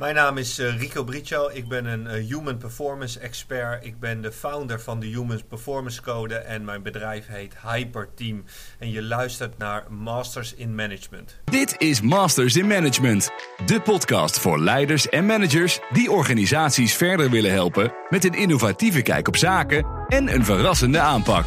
Mijn 0.00 0.14
naam 0.14 0.38
is 0.38 0.58
uh, 0.58 0.78
Rico 0.78 1.04
Briccio. 1.04 1.48
Ik 1.52 1.68
ben 1.68 1.84
een 1.84 2.04
uh, 2.04 2.28
Human 2.28 2.58
Performance 2.58 3.18
Expert. 3.18 3.84
Ik 3.84 3.98
ben 3.98 4.20
de 4.20 4.32
founder 4.32 4.80
van 4.80 5.00
de 5.00 5.06
Human 5.06 5.40
Performance 5.48 6.02
Code 6.02 6.34
en 6.34 6.64
mijn 6.64 6.82
bedrijf 6.82 7.26
heet 7.26 7.54
Hyperteam. 7.62 8.44
En 8.78 8.90
je 8.90 9.02
luistert 9.02 9.58
naar 9.58 9.84
Masters 9.88 10.54
in 10.54 10.74
Management. 10.74 11.40
Dit 11.44 11.74
is 11.78 12.00
Masters 12.00 12.56
in 12.56 12.66
Management, 12.66 13.30
de 13.66 13.80
podcast 13.80 14.38
voor 14.38 14.60
leiders 14.60 15.08
en 15.08 15.26
managers 15.26 15.80
die 15.92 16.10
organisaties 16.10 16.94
verder 16.94 17.30
willen 17.30 17.52
helpen 17.52 17.92
met 18.08 18.24
een 18.24 18.34
innovatieve 18.34 19.02
kijk 19.02 19.28
op 19.28 19.36
zaken 19.36 19.86
en 20.08 20.34
een 20.34 20.44
verrassende 20.44 21.00
aanpak. 21.00 21.46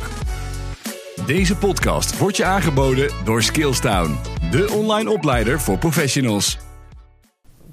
Deze 1.25 1.55
podcast 1.55 2.17
wordt 2.17 2.38
je 2.38 2.45
aangeboden 2.45 3.11
door 3.23 3.43
Skillstown, 3.43 4.20
de 4.51 4.71
online 4.71 5.09
opleider 5.09 5.59
voor 5.59 5.77
professionals. 5.77 6.57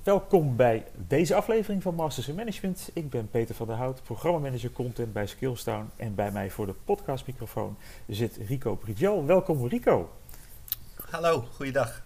Welkom 0.02 0.56
bij 0.56 0.86
deze 1.06 1.34
aflevering 1.34 1.82
van 1.82 1.94
Masters 1.94 2.28
in 2.28 2.34
Management. 2.34 2.90
Ik 2.92 3.10
ben 3.10 3.30
Peter 3.30 3.54
van 3.54 3.66
der 3.66 3.76
Hout, 3.76 4.02
programmamanager 4.02 4.70
content 4.70 5.12
bij 5.12 5.26
Skillstown. 5.26 5.90
En 5.96 6.14
bij 6.14 6.30
mij 6.30 6.50
voor 6.50 6.66
de 6.66 6.74
podcastmicrofoon 6.84 7.76
zit 8.06 8.36
Rico 8.36 8.74
Brigiel. 8.74 9.24
Welkom 9.24 9.66
Rico. 9.66 10.10
Hallo, 11.10 11.44
goeiedag. 11.54 12.02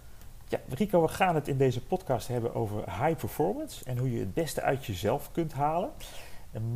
Ja, 0.48 0.60
Rico, 0.68 1.02
we 1.02 1.08
gaan 1.08 1.34
het 1.34 1.48
in 1.48 1.56
deze 1.56 1.80
podcast 1.82 2.28
hebben 2.28 2.54
over 2.54 2.76
high 2.76 3.16
performance 3.16 3.84
en 3.84 3.98
hoe 3.98 4.12
je 4.12 4.18
het 4.18 4.34
beste 4.34 4.62
uit 4.62 4.86
jezelf 4.86 5.32
kunt 5.32 5.52
halen. 5.52 5.90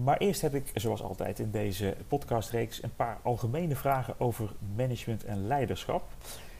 Maar 0.02 0.16
eerst 0.16 0.40
heb 0.40 0.54
ik, 0.54 0.70
zoals 0.74 1.02
altijd 1.02 1.38
in 1.38 1.50
deze 1.50 1.96
podcastreeks, 2.08 2.82
een 2.82 2.94
paar 2.96 3.18
algemene 3.22 3.76
vragen 3.76 4.14
over 4.18 4.50
management 4.76 5.24
en 5.24 5.46
leiderschap. 5.46 6.02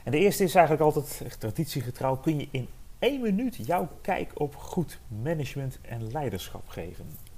En 0.03 0.11
de 0.11 0.17
eerste 0.17 0.43
is 0.43 0.55
eigenlijk 0.55 0.85
altijd 0.85 1.39
traditiegetrouw. 1.39 2.15
Kun 2.15 2.39
je 2.39 2.47
in 2.51 2.67
één 2.99 3.21
minuut 3.21 3.55
jouw 3.65 3.89
kijk 4.01 4.39
op 4.39 4.55
goed 4.55 4.99
management 5.23 5.79
en 5.81 6.11
leiderschap 6.11 6.67
geven? 6.67 7.28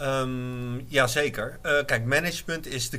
Um, 0.00 0.84
Jazeker. 0.88 1.58
Uh, 1.62 1.84
kijk, 1.84 2.04
management 2.04 2.66
is 2.66 2.90
de, 2.90 2.98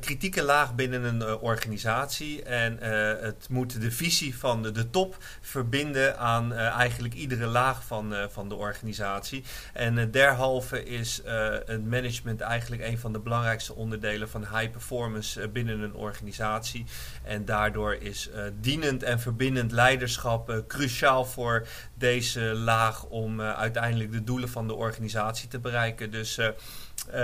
kritieke 0.00 0.42
laag 0.42 0.74
binnen 0.74 1.04
een 1.04 1.20
uh, 1.20 1.42
organisatie. 1.42 2.42
En 2.42 2.78
uh, 2.82 3.22
het 3.22 3.46
moet 3.50 3.80
de 3.80 3.90
visie 3.90 4.38
van 4.38 4.62
de, 4.62 4.72
de 4.72 4.90
top 4.90 5.16
verbinden 5.40 6.18
aan 6.18 6.52
eigenlijk 6.54 7.14
iedere 7.14 7.46
laag 7.46 7.84
van, 7.84 8.14
van 8.30 8.48
de 8.48 8.54
organisatie. 8.54 9.44
En 9.72 10.10
derhalve 10.10 10.84
is 10.84 11.22
het 11.66 11.84
management 11.84 12.40
eigenlijk 12.40 12.82
een 12.82 12.98
van 12.98 13.12
de 13.12 13.18
belangrijkste 13.18 13.74
onderdelen 13.74 14.28
van 14.28 14.40
high 14.40 14.70
performance 14.70 15.48
binnen 15.48 15.80
een 15.80 15.94
organisatie. 15.94 16.84
En 17.24 17.44
daardoor 17.44 17.94
is 17.94 18.30
dienend 18.60 19.02
en 19.02 19.20
verbindend 19.20 19.72
leiderschap 19.72 20.64
cruciaal 20.68 21.24
voor 21.24 21.66
deze 21.98 22.40
laag 22.40 23.04
om 23.04 23.40
uiteindelijk 23.40 24.12
de 24.12 24.24
doelen 24.24 24.48
van 24.48 24.66
de 24.66 24.74
organisatie 24.74 25.48
te 25.48 25.58
bereiken. 25.58 26.10
Dus 26.10 26.38
uh, 26.38 26.48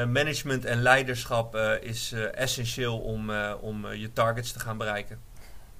management 0.04 0.64
en 0.64 0.82
leiderschap 0.82 1.56
is 1.80 2.12
essentieel 2.34 2.98
om, 2.98 3.30
om 3.60 3.92
je 3.92 4.12
targets 4.12 4.52
te 4.52 4.60
gaan 4.60 4.78
bereiken. 4.78 5.18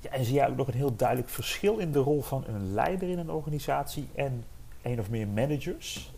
Ja, 0.00 0.10
en 0.10 0.24
zie 0.24 0.34
jij 0.34 0.48
ook 0.48 0.56
nog 0.56 0.68
een 0.68 0.74
heel 0.74 0.96
duidelijk 0.96 1.28
verschil 1.28 1.78
in 1.78 1.92
de 1.92 1.98
rol 1.98 2.22
van 2.22 2.44
een 2.48 2.74
leider 2.74 3.08
in 3.08 3.18
een 3.18 3.30
organisatie 3.30 4.08
en 4.14 4.44
een 4.82 5.00
of 5.00 5.10
meer 5.10 5.28
managers? 5.28 6.11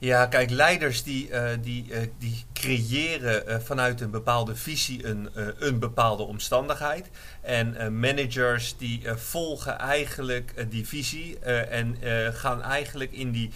Ja, 0.00 0.26
kijk, 0.26 0.50
leiders 0.50 1.02
die, 1.02 1.28
uh, 1.28 1.50
die, 1.60 1.86
uh, 1.88 1.98
die 2.18 2.44
creëren 2.52 3.48
uh, 3.48 3.58
vanuit 3.58 4.00
een 4.00 4.10
bepaalde 4.10 4.56
visie 4.56 5.06
een, 5.06 5.28
een 5.58 5.78
bepaalde 5.78 6.22
omstandigheid. 6.22 7.10
En 7.40 7.98
managers 8.00 8.76
die 8.76 9.02
volgen 9.14 9.78
eigenlijk 9.78 10.66
die 10.70 10.86
visie 10.86 11.38
en 11.38 11.96
gaan 12.32 12.62
eigenlijk 12.62 13.12
in 13.12 13.30
die 13.30 13.50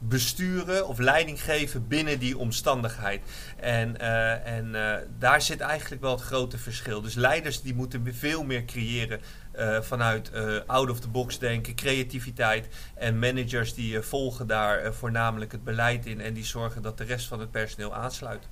besturen 0.00 0.88
of 0.88 0.98
leiding 0.98 1.42
geven 1.42 1.88
binnen 1.88 2.18
die 2.18 2.38
omstandigheid. 2.38 3.22
En, 3.56 4.00
en 4.44 4.76
daar 5.18 5.42
zit 5.42 5.60
eigenlijk 5.60 6.02
wel 6.02 6.10
het 6.10 6.20
grote 6.20 6.58
verschil. 6.58 7.00
Dus 7.00 7.14
leiders 7.14 7.62
die 7.62 7.74
moeten 7.74 8.14
veel 8.14 8.44
meer 8.44 8.64
creëren 8.64 9.20
uh, 9.58 9.80
vanuit 9.80 10.32
out 10.66 10.90
of 10.90 11.00
the 11.00 11.08
box 11.08 11.38
denken, 11.38 11.74
creativiteit. 11.74 12.68
En 12.94 13.18
managers 13.18 13.74
die 13.74 14.00
volgen 14.00 14.46
daar 14.46 14.94
voornamelijk 14.94 15.52
het 15.52 15.64
beleid 15.64 16.06
in 16.06 16.20
en 16.20 16.34
die 16.34 16.44
zorgen 16.44 16.82
dat 16.82 16.98
de 16.98 17.04
rest 17.04 17.28
van 17.28 17.40
het 17.40 17.50
personeel 17.50 17.94
aansluit. 17.94 18.48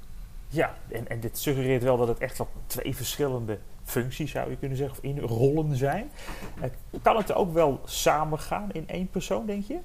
Ja, 0.49 0.75
en, 0.89 1.09
en 1.09 1.21
dit 1.21 1.39
suggereert 1.39 1.83
wel 1.83 1.97
dat 1.97 2.09
het 2.09 2.19
echt 2.19 2.39
wel 2.39 2.49
twee 2.67 2.97
verschillende 2.97 3.59
functies 3.85 4.31
zou 4.31 4.51
je 4.51 4.57
kunnen 4.57 4.77
zeggen, 4.77 4.99
of 4.99 5.05
in 5.05 5.19
rollen 5.19 5.77
zijn. 5.77 6.11
kan 7.03 7.17
het 7.17 7.33
ook 7.33 7.53
wel 7.53 7.81
samengaan 7.85 8.73
in 8.73 8.89
één 8.89 9.09
persoon, 9.09 9.47
denk 9.47 9.65
je? 9.67 9.79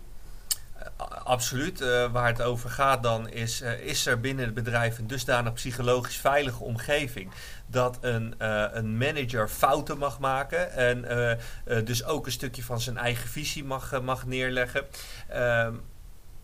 Absoluut. 1.23 1.81
Uh, 1.81 2.11
waar 2.11 2.27
het 2.27 2.41
over 2.41 2.69
gaat 2.69 3.03
dan 3.03 3.29
is, 3.29 3.61
uh, 3.61 3.79
is 3.79 4.05
er 4.05 4.19
binnen 4.19 4.45
het 4.45 4.53
bedrijf 4.53 4.97
een 4.97 5.07
dusdanig 5.07 5.53
psychologisch 5.53 6.17
veilige 6.17 6.63
omgeving 6.63 7.31
dat 7.67 7.97
een, 8.01 8.35
uh, 8.41 8.65
een 8.71 8.97
manager 8.97 9.49
fouten 9.49 9.97
mag 9.97 10.19
maken 10.19 10.71
en 10.71 11.05
dus 11.85 12.03
ook 12.03 12.25
een 12.25 12.31
stukje 12.31 12.63
van 12.63 12.81
zijn 12.81 12.97
eigen 12.97 13.29
visie 13.29 13.63
mag, 13.63 14.01
mag 14.01 14.25
neerleggen. 14.25 14.85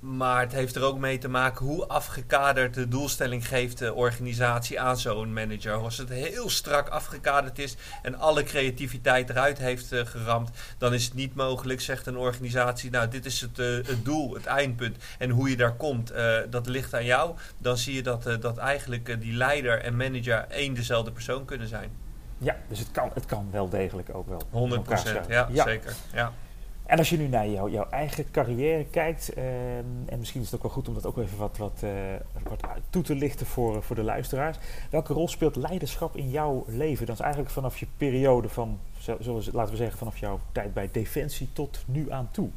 Maar 0.01 0.39
het 0.39 0.51
heeft 0.51 0.75
er 0.75 0.84
ook 0.84 1.00
mee 1.00 1.17
te 1.17 1.28
maken 1.28 1.66
hoe 1.66 1.88
afgekaderd 1.88 2.73
de 2.73 2.88
doelstelling 2.88 3.47
geeft 3.47 3.78
de 3.78 3.94
organisatie 3.94 4.79
aan 4.79 4.97
zo'n 4.97 5.34
manager. 5.34 5.73
Als 5.73 5.97
het 5.97 6.09
heel 6.09 6.50
strak 6.50 6.88
afgekaderd 6.89 7.59
is 7.59 7.75
en 8.01 8.16
alle 8.16 8.44
creativiteit 8.44 9.29
eruit 9.29 9.57
heeft 9.57 9.94
uh, 9.94 10.06
geramd, 10.06 10.50
dan 10.78 10.94
is 10.94 11.06
het 11.06 11.13
niet 11.13 11.35
mogelijk, 11.35 11.81
zegt 11.81 12.06
een 12.06 12.17
organisatie. 12.17 12.91
Nou, 12.91 13.07
dit 13.07 13.25
is 13.25 13.41
het, 13.41 13.59
uh, 13.59 13.85
het 13.85 14.06
doel, 14.06 14.34
het 14.34 14.45
eindpunt. 14.45 14.97
En 15.17 15.29
hoe 15.29 15.50
je 15.50 15.57
daar 15.57 15.75
komt, 15.75 16.12
uh, 16.12 16.38
dat 16.50 16.68
ligt 16.68 16.94
aan 16.94 17.06
jou. 17.06 17.35
Dan 17.57 17.78
zie 17.78 17.95
je 17.95 18.03
dat, 18.03 18.23
dat 18.39 18.57
eigenlijk 18.57 19.22
die 19.22 19.33
leider 19.33 19.81
en 19.81 19.95
manager 19.95 20.45
één 20.50 20.73
dezelfde 20.73 21.12
persoon 21.12 21.45
kunnen 21.45 21.68
zijn. 21.68 21.91
Ja, 22.38 22.56
dus 22.68 22.79
het 22.79 22.91
kan, 22.91 23.12
het 23.13 23.25
kan 23.25 23.47
wel 23.51 23.69
degelijk 23.69 24.16
ook 24.16 24.28
wel. 24.28 24.41
100 24.50 24.83
procent, 24.83 25.28
ja, 25.28 25.47
ja, 25.51 25.63
zeker. 25.63 25.94
Ja. 26.13 26.33
En 26.91 26.97
als 26.97 27.09
je 27.09 27.18
nu 27.18 27.28
naar 27.28 27.50
jou, 27.50 27.72
jouw 27.72 27.90
eigen 27.90 28.31
carrière 28.31 28.85
kijkt, 28.85 29.38
uh, 29.38 29.78
en 29.78 30.19
misschien 30.19 30.41
is 30.41 30.46
het 30.46 30.56
ook 30.56 30.62
wel 30.62 30.72
goed 30.72 30.88
om 30.88 30.94
dat 30.94 31.06
ook 31.06 31.18
even 31.18 31.38
wat, 31.38 31.57
wat, 31.57 31.81
uh, 31.84 31.91
wat 32.50 32.63
toe 32.90 33.03
te 33.03 33.16
lichten 33.16 33.46
voor, 33.46 33.84
voor 33.84 33.96
de 33.96 34.03
luisteraars. 34.03 34.57
Welke 34.90 35.13
rol 35.13 35.28
speelt 35.28 35.56
leiderschap 35.56 36.16
in 36.16 36.30
jouw 36.30 36.63
leven? 36.68 37.06
Dat 37.06 37.16
is 37.16 37.22
eigenlijk 37.22 37.51
vanaf 37.53 37.78
je 37.78 37.88
periode 37.97 38.50
van, 38.50 38.80
zoals, 39.19 39.50
laten 39.51 39.72
we 39.72 39.78
zeggen, 39.78 39.97
vanaf 39.97 40.18
jouw 40.18 40.40
tijd 40.51 40.74
bij 40.74 40.90
Defensie 40.91 41.50
tot 41.53 41.84
nu 41.85 42.12
aan 42.12 42.30
toe. 42.31 42.50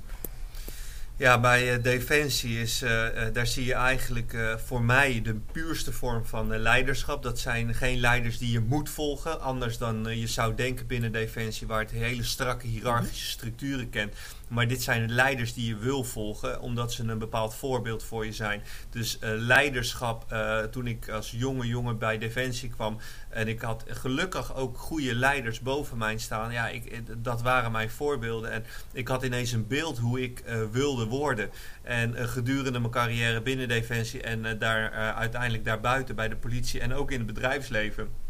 Ja, 1.16 1.40
bij 1.40 1.76
uh, 1.76 1.82
Defensie 1.82 2.60
is, 2.60 2.82
uh, 2.82 2.90
uh, 2.90 3.22
daar 3.32 3.46
zie 3.46 3.64
je 3.64 3.74
eigenlijk 3.74 4.36
voor 4.66 4.82
mij 4.82 5.22
de 5.22 5.34
puurste 5.52 5.92
vorm 5.92 6.24
van 6.24 6.58
leiderschap. 6.58 7.22
Dat 7.22 7.38
zijn 7.38 7.74
geen 7.74 8.00
leiders 8.00 8.38
die 8.38 8.52
je 8.52 8.60
moet 8.60 8.90
volgen, 8.90 9.40
anders 9.40 9.78
dan 9.78 10.18
je 10.18 10.26
zou 10.26 10.54
denken 10.54 10.86
binnen 10.86 11.12
Defensie, 11.12 11.66
waar 11.66 11.80
het 11.80 11.90
hele 11.90 12.22
strakke 12.22 12.66
hiërarchische 12.66 13.30
structuren 13.30 13.90
kent. 13.90 14.14
Maar 14.48 14.68
dit 14.68 14.82
zijn 14.82 15.10
leiders 15.10 15.54
die 15.54 15.66
je 15.66 15.76
wil 15.76 16.04
volgen, 16.04 16.60
omdat 16.60 16.92
ze 16.92 17.02
een 17.02 17.18
bepaald 17.18 17.54
voorbeeld 17.54 18.02
voor 18.02 18.24
je 18.24 18.32
zijn. 18.32 18.62
Dus 18.90 19.18
uh, 19.20 19.30
leiderschap, 19.36 20.32
uh, 20.32 20.58
toen 20.58 20.86
ik 20.86 21.08
als 21.08 21.30
jonge 21.30 21.66
jongen 21.66 21.98
bij 21.98 22.18
Defensie 22.18 22.68
kwam 22.68 22.98
en 23.28 23.48
ik 23.48 23.60
had 23.60 23.84
gelukkig 23.88 24.54
ook 24.54 24.78
goede 24.78 25.14
leiders 25.14 25.60
boven 25.60 25.98
mij 25.98 26.18
staan. 26.18 26.52
Ja, 26.52 26.68
ik, 26.68 27.02
dat 27.24 27.42
waren 27.42 27.72
mijn 27.72 27.90
voorbeelden. 27.90 28.50
En 28.50 28.64
ik 28.92 29.08
had 29.08 29.22
ineens 29.22 29.52
een 29.52 29.66
beeld 29.66 29.98
hoe 29.98 30.22
ik 30.22 30.42
wilde 30.72 31.06
worden. 31.06 31.50
En 31.82 32.28
gedurende 32.28 32.78
mijn 32.78 32.92
carrière 32.92 33.42
binnen 33.42 33.68
Defensie 33.68 34.22
en 34.22 34.58
daar 34.58 34.90
uiteindelijk 35.14 35.64
daarbuiten 35.64 36.14
bij 36.14 36.28
de 36.28 36.36
politie 36.36 36.80
en 36.80 36.94
ook 36.94 37.10
in 37.10 37.18
het 37.18 37.26
bedrijfsleven 37.26 38.23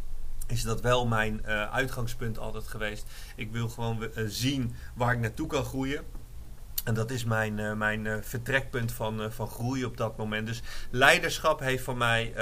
is 0.47 0.63
dat 0.63 0.81
wel 0.81 1.07
mijn 1.07 1.43
uh, 1.47 1.73
uitgangspunt 1.73 2.39
altijd 2.39 2.69
geweest. 2.69 3.07
Ik 3.37 3.53
wil 3.53 3.69
gewoon 3.69 4.03
uh, 4.03 4.25
zien 4.27 4.75
waar 4.95 5.13
ik 5.13 5.21
naartoe 5.21 5.47
kan 5.47 5.65
groeien. 5.65 6.03
En 6.85 6.95
dat 6.95 7.11
is 7.11 7.25
mijn, 7.25 7.59
uh, 7.59 7.73
mijn 7.73 8.25
vertrekpunt 8.25 8.93
van, 8.93 9.33
van 9.33 9.49
groei 9.49 9.85
op 9.85 9.97
dat 9.97 10.17
moment. 10.17 10.47
Dus 10.47 10.63
leiderschap 10.91 11.61
heeft 11.61 11.85
voor 11.85 11.97
mij, 11.97 12.33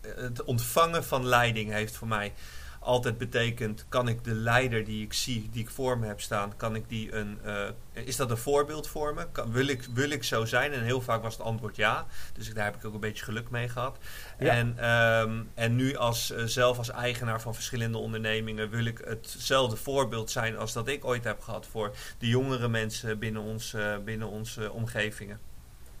het 0.00 0.44
ontvangen 0.44 1.04
van 1.04 1.26
leiding 1.26 1.72
heeft 1.72 1.96
voor 1.96 2.08
mij 2.08 2.32
altijd 2.80 3.18
betekent, 3.18 3.84
kan 3.88 4.08
ik 4.08 4.24
de 4.24 4.34
leider 4.34 4.84
die 4.84 5.04
ik 5.04 5.12
zie, 5.12 5.48
die 5.52 5.62
ik 5.62 5.70
voor 5.70 5.98
me 5.98 6.06
heb 6.06 6.20
staan, 6.20 6.56
kan 6.56 6.74
ik 6.74 6.88
die 6.88 7.14
een, 7.14 7.38
uh, 7.44 7.68
is 7.92 8.16
dat 8.16 8.30
een 8.30 8.36
voorbeeld 8.36 8.88
voor 8.88 9.14
me? 9.14 9.26
Kan, 9.32 9.52
wil, 9.52 9.66
ik, 9.66 9.82
wil 9.94 10.10
ik 10.10 10.24
zo 10.24 10.44
zijn? 10.44 10.72
En 10.72 10.82
heel 10.82 11.00
vaak 11.00 11.22
was 11.22 11.32
het 11.36 11.42
antwoord 11.42 11.76
ja. 11.76 12.06
Dus 12.32 12.54
daar 12.54 12.64
heb 12.64 12.76
ik 12.76 12.84
ook 12.84 12.94
een 12.94 13.00
beetje 13.00 13.24
geluk 13.24 13.50
mee 13.50 13.68
gehad. 13.68 13.98
Ja. 14.38 14.52
En, 14.52 14.90
um, 14.90 15.50
en 15.54 15.76
nu 15.76 15.96
als, 15.96 16.30
uh, 16.30 16.44
zelf 16.44 16.78
als 16.78 16.90
eigenaar 16.90 17.40
van 17.40 17.54
verschillende 17.54 17.98
ondernemingen 17.98 18.70
wil 18.70 18.84
ik 18.84 18.98
hetzelfde 19.04 19.76
voorbeeld 19.76 20.30
zijn 20.30 20.56
als 20.56 20.72
dat 20.72 20.88
ik 20.88 21.04
ooit 21.04 21.24
heb 21.24 21.40
gehad 21.40 21.66
voor 21.66 21.94
de 22.18 22.28
jongere 22.28 22.68
mensen 22.68 23.18
binnen, 23.18 23.42
ons, 23.42 23.74
uh, 23.74 23.98
binnen 24.04 24.28
onze 24.28 24.72
omgevingen. 24.72 25.40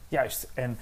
Juist. 0.08 0.50
En 0.54 0.78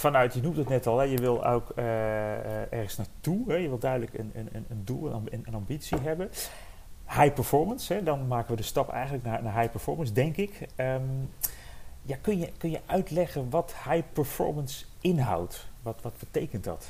vanuit, 0.00 0.34
je 0.34 0.40
noemt 0.40 0.56
het 0.56 0.68
net 0.68 0.86
al, 0.86 0.98
hè, 0.98 1.04
je 1.04 1.18
wil 1.18 1.46
ook 1.46 1.72
uh, 1.76 1.84
uh, 1.84 2.72
ergens 2.72 2.96
naartoe. 2.96 3.44
Hè, 3.48 3.54
je 3.54 3.68
wil 3.68 3.78
duidelijk 3.78 4.18
een, 4.18 4.32
een, 4.34 4.48
een 4.52 4.84
doel, 4.84 5.12
een, 5.12 5.42
een 5.44 5.54
ambitie 5.54 5.98
hebben. 5.98 6.30
High 7.06 7.32
performance, 7.32 7.94
hè, 7.94 8.02
dan 8.02 8.26
maken 8.26 8.50
we 8.50 8.56
de 8.56 8.62
stap 8.62 8.90
eigenlijk 8.90 9.24
naar, 9.24 9.42
naar 9.42 9.58
high 9.58 9.70
performance, 9.70 10.12
denk 10.12 10.36
ik. 10.36 10.66
Um, 10.76 11.30
Ja, 12.02 12.16
kun, 12.20 12.38
je, 12.38 12.52
kun 12.58 12.70
je 12.70 12.80
uitleggen 12.86 13.50
wat 13.50 13.74
high 13.84 14.04
performance 14.12 14.84
inhoudt? 15.00 15.66
Wat, 15.82 15.98
wat 16.02 16.14
betekent 16.18 16.64
dat? 16.64 16.86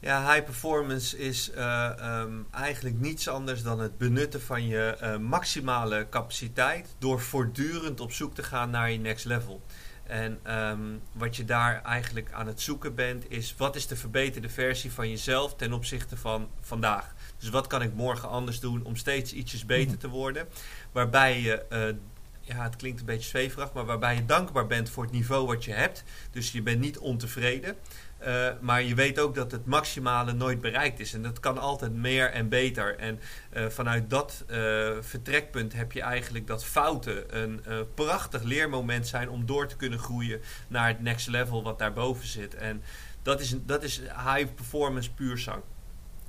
Ja, 0.00 0.32
high 0.32 0.44
performance 0.44 1.18
is 1.18 1.50
uh, 1.56 2.20
um, 2.20 2.46
eigenlijk 2.50 3.00
niets 3.00 3.28
anders 3.28 3.62
dan 3.62 3.80
het 3.80 3.98
benutten 3.98 4.42
van 4.42 4.66
je 4.66 5.16
maximale 5.20 6.06
capaciteit 6.10 6.94
door 6.98 7.20
voortdurend 7.20 8.00
op 8.00 8.12
zoek 8.12 8.34
te 8.34 8.42
gaan 8.42 8.70
naar 8.70 8.90
je 8.90 8.98
next 8.98 9.24
level. 9.24 9.60
En 10.06 10.40
um, 10.56 11.00
wat 11.12 11.36
je 11.36 11.44
daar 11.44 11.82
eigenlijk 11.82 12.32
aan 12.32 12.46
het 12.46 12.60
zoeken 12.60 12.94
bent, 12.94 13.30
is 13.30 13.54
wat 13.56 13.76
is 13.76 13.86
de 13.86 13.96
verbeterde 13.96 14.48
versie 14.48 14.92
van 14.92 15.10
jezelf 15.10 15.54
ten 15.54 15.72
opzichte 15.72 16.16
van 16.16 16.48
vandaag. 16.60 17.14
Dus 17.38 17.48
wat 17.48 17.66
kan 17.66 17.82
ik 17.82 17.94
morgen 17.94 18.28
anders 18.28 18.60
doen 18.60 18.84
om 18.84 18.96
steeds 18.96 19.32
ietsjes 19.32 19.66
beter 19.66 19.98
te 19.98 20.08
worden. 20.08 20.48
Waarbij 20.92 21.40
je, 21.40 21.64
uh, 21.70 21.96
ja, 22.40 22.62
het 22.62 22.76
klinkt 22.76 23.00
een 23.00 23.06
beetje 23.06 23.28
zweverig, 23.28 23.72
maar 23.72 23.84
waarbij 23.84 24.14
je 24.14 24.26
dankbaar 24.26 24.66
bent 24.66 24.90
voor 24.90 25.02
het 25.02 25.12
niveau 25.12 25.46
wat 25.46 25.64
je 25.64 25.72
hebt. 25.72 26.04
Dus 26.30 26.52
je 26.52 26.62
bent 26.62 26.80
niet 26.80 26.98
ontevreden. 26.98 27.76
Uh, 28.26 28.48
maar 28.60 28.82
je 28.82 28.94
weet 28.94 29.18
ook 29.18 29.34
dat 29.34 29.52
het 29.52 29.66
maximale 29.66 30.32
nooit 30.32 30.60
bereikt 30.60 31.00
is. 31.00 31.14
En 31.14 31.22
dat 31.22 31.40
kan 31.40 31.58
altijd 31.58 31.92
meer 31.92 32.30
en 32.30 32.48
beter. 32.48 32.98
En 32.98 33.20
uh, 33.56 33.66
vanuit 33.66 34.10
dat 34.10 34.44
uh, 34.50 34.56
vertrekpunt 35.00 35.72
heb 35.72 35.92
je 35.92 36.00
eigenlijk 36.00 36.46
dat 36.46 36.64
fouten 36.64 37.42
een 37.42 37.60
prachtig 37.94 38.42
leermoment 38.42 39.06
zijn 39.06 39.30
om 39.30 39.46
door 39.46 39.66
te 39.66 39.76
kunnen 39.76 39.98
groeien 39.98 40.40
naar 40.68 40.88
het 40.88 41.00
next 41.00 41.28
level 41.28 41.62
wat 41.62 41.78
daarboven 41.78 42.26
zit. 42.26 42.54
En 42.54 42.82
dat 43.22 43.40
is, 43.40 43.54
dat 43.66 43.82
is 43.82 43.98
high 43.98 44.54
performance 44.54 45.12
puur 45.12 45.38
zang. 45.38 45.62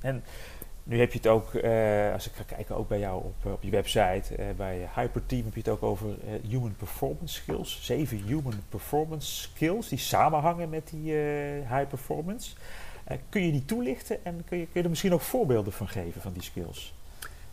En 0.00 0.24
nu 0.88 0.98
heb 0.98 1.12
je 1.12 1.18
het 1.18 1.26
ook, 1.26 1.52
uh, 1.52 2.12
als 2.12 2.26
ik 2.26 2.32
ga 2.32 2.42
kijken, 2.42 2.76
ook 2.76 2.88
bij 2.88 2.98
jou 2.98 3.24
op, 3.24 3.52
op 3.52 3.62
je 3.62 3.70
website, 3.70 4.36
uh, 4.38 4.44
bij 4.56 4.88
Hyperteam 4.94 5.44
heb 5.44 5.54
je 5.54 5.60
het 5.60 5.68
ook 5.68 5.82
over 5.82 6.16
human 6.48 6.76
performance 6.76 7.34
skills. 7.34 7.78
Zeven 7.82 8.22
human 8.22 8.62
performance 8.68 9.40
skills 9.40 9.88
die 9.88 9.98
samenhangen 9.98 10.68
met 10.68 10.88
die 10.88 11.12
high 11.68 11.86
performance. 11.88 12.54
kun 13.28 13.42
je 13.42 13.52
die 13.52 13.64
toelichten 13.64 14.24
en 14.24 14.44
kun 14.44 14.58
je, 14.58 14.64
kun 14.64 14.72
je 14.74 14.82
er 14.82 14.88
misschien 14.88 15.12
ook 15.14 15.20
voorbeelden 15.20 15.72
van 15.72 15.88
geven 15.88 16.20
van 16.20 16.32
die 16.32 16.42
skills? 16.42 16.95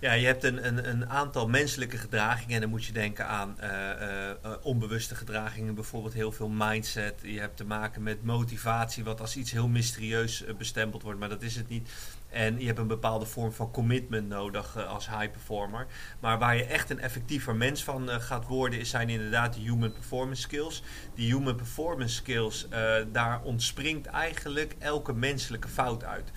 Ja, 0.03 0.13
je 0.13 0.25
hebt 0.25 0.43
een, 0.43 0.67
een, 0.67 0.89
een 0.89 1.09
aantal 1.09 1.47
menselijke 1.47 1.97
gedragingen 1.97 2.55
en 2.55 2.61
dan 2.61 2.69
moet 2.69 2.85
je 2.85 2.93
denken 2.93 3.27
aan 3.27 3.57
uh, 3.61 3.69
uh, 3.69 4.51
onbewuste 4.61 5.15
gedragingen, 5.15 5.75
bijvoorbeeld 5.75 6.13
heel 6.13 6.31
veel 6.31 6.49
mindset. 6.49 7.19
Je 7.21 7.39
hebt 7.39 7.57
te 7.57 7.65
maken 7.65 8.03
met 8.03 8.23
motivatie, 8.23 9.03
wat 9.03 9.21
als 9.21 9.37
iets 9.37 9.51
heel 9.51 9.67
mysterieus 9.67 10.43
bestempeld 10.57 11.03
wordt, 11.03 11.19
maar 11.19 11.29
dat 11.29 11.41
is 11.41 11.55
het 11.55 11.69
niet. 11.69 11.89
En 12.29 12.59
je 12.59 12.65
hebt 12.65 12.79
een 12.79 12.87
bepaalde 12.87 13.25
vorm 13.25 13.51
van 13.51 13.71
commitment 13.71 14.27
nodig 14.27 14.87
als 14.87 15.09
high 15.09 15.31
performer. 15.31 15.87
Maar 16.19 16.39
waar 16.39 16.55
je 16.55 16.65
echt 16.65 16.89
een 16.89 16.99
effectiever 16.99 17.55
mens 17.55 17.83
van 17.83 18.09
gaat 18.09 18.47
worden, 18.47 18.85
zijn 18.85 19.09
inderdaad 19.09 19.53
de 19.53 19.59
human 19.59 19.93
performance 19.93 20.41
skills. 20.41 20.83
Die 21.15 21.33
human 21.33 21.55
performance 21.55 22.15
skills, 22.15 22.67
daar 23.11 23.41
ontspringt 23.43 24.07
eigenlijk 24.07 24.75
elke 24.79 25.13
menselijke 25.13 25.67
fout 25.67 26.03
uit. 26.03 26.31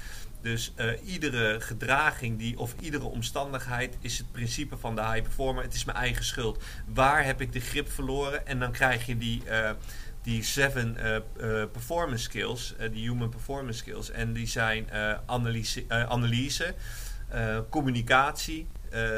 Dus 0.47 0.73
iedere 1.05 1.61
gedraging 1.61 2.39
die, 2.39 2.59
of 2.59 2.75
iedere 2.81 3.05
omstandigheid 3.05 3.97
is 4.01 4.19
het 4.19 4.33
principe 4.33 4.77
van 4.77 4.95
de 4.95 5.03
high 5.03 5.23
performer. 5.23 5.63
Het 5.63 5.75
is 5.75 5.85
mijn 5.85 5.99
eigen 5.99 6.25
schuld. 6.25 6.63
Waar 6.87 7.25
heb 7.25 7.41
ik 7.41 7.53
de 7.53 7.61
grip 7.61 7.91
verloren? 7.91 8.47
En 8.47 8.59
dan 8.59 8.73
krijg 8.73 9.07
je 9.07 9.17
die 9.17 9.43
die 10.27 10.43
seven 10.43 10.97
uh, 10.99 11.15
uh, 11.15 11.21
performance 11.73 12.23
skills, 12.23 12.75
uh, 12.81 12.91
die 12.93 13.11
human 13.11 13.29
performance 13.29 13.79
skills. 13.79 14.11
En 14.11 14.33
die 14.33 14.47
zijn 14.47 14.89
analyse, 15.27 15.85
analyse 15.89 16.75
communicatie, 17.71 18.67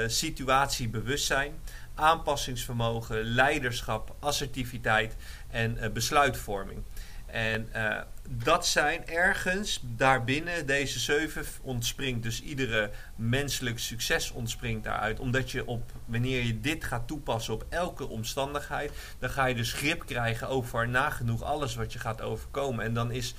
situatiebewustzijn, 0.06 1.52
aanpassingsvermogen, 1.94 3.22
leiderschap, 3.22 4.14
assertiviteit 4.20 5.16
en 5.50 5.92
besluitvorming. 5.92 6.82
En 7.30 7.68
uh, 7.76 8.00
dat 8.28 8.66
zijn 8.66 9.06
ergens 9.06 9.80
daarbinnen, 9.82 10.66
deze 10.66 10.98
zeven 10.98 11.44
ontspringt. 11.62 12.22
Dus 12.22 12.42
iedere 12.42 12.90
menselijk 13.16 13.78
succes 13.78 14.30
ontspringt 14.30 14.84
daaruit. 14.84 15.20
Omdat 15.20 15.50
je 15.50 15.66
op, 15.66 15.92
wanneer 16.04 16.44
je 16.44 16.60
dit 16.60 16.84
gaat 16.84 17.06
toepassen 17.06 17.54
op 17.54 17.66
elke 17.68 18.08
omstandigheid, 18.08 18.92
dan 19.18 19.30
ga 19.30 19.46
je 19.46 19.54
dus 19.54 19.72
grip 19.72 20.06
krijgen 20.06 20.48
over 20.48 20.88
nagenoeg 20.88 21.42
alles 21.42 21.74
wat 21.74 21.92
je 21.92 21.98
gaat 21.98 22.20
overkomen. 22.20 22.84
En 22.84 22.94
dan 22.94 23.10
is 23.10 23.34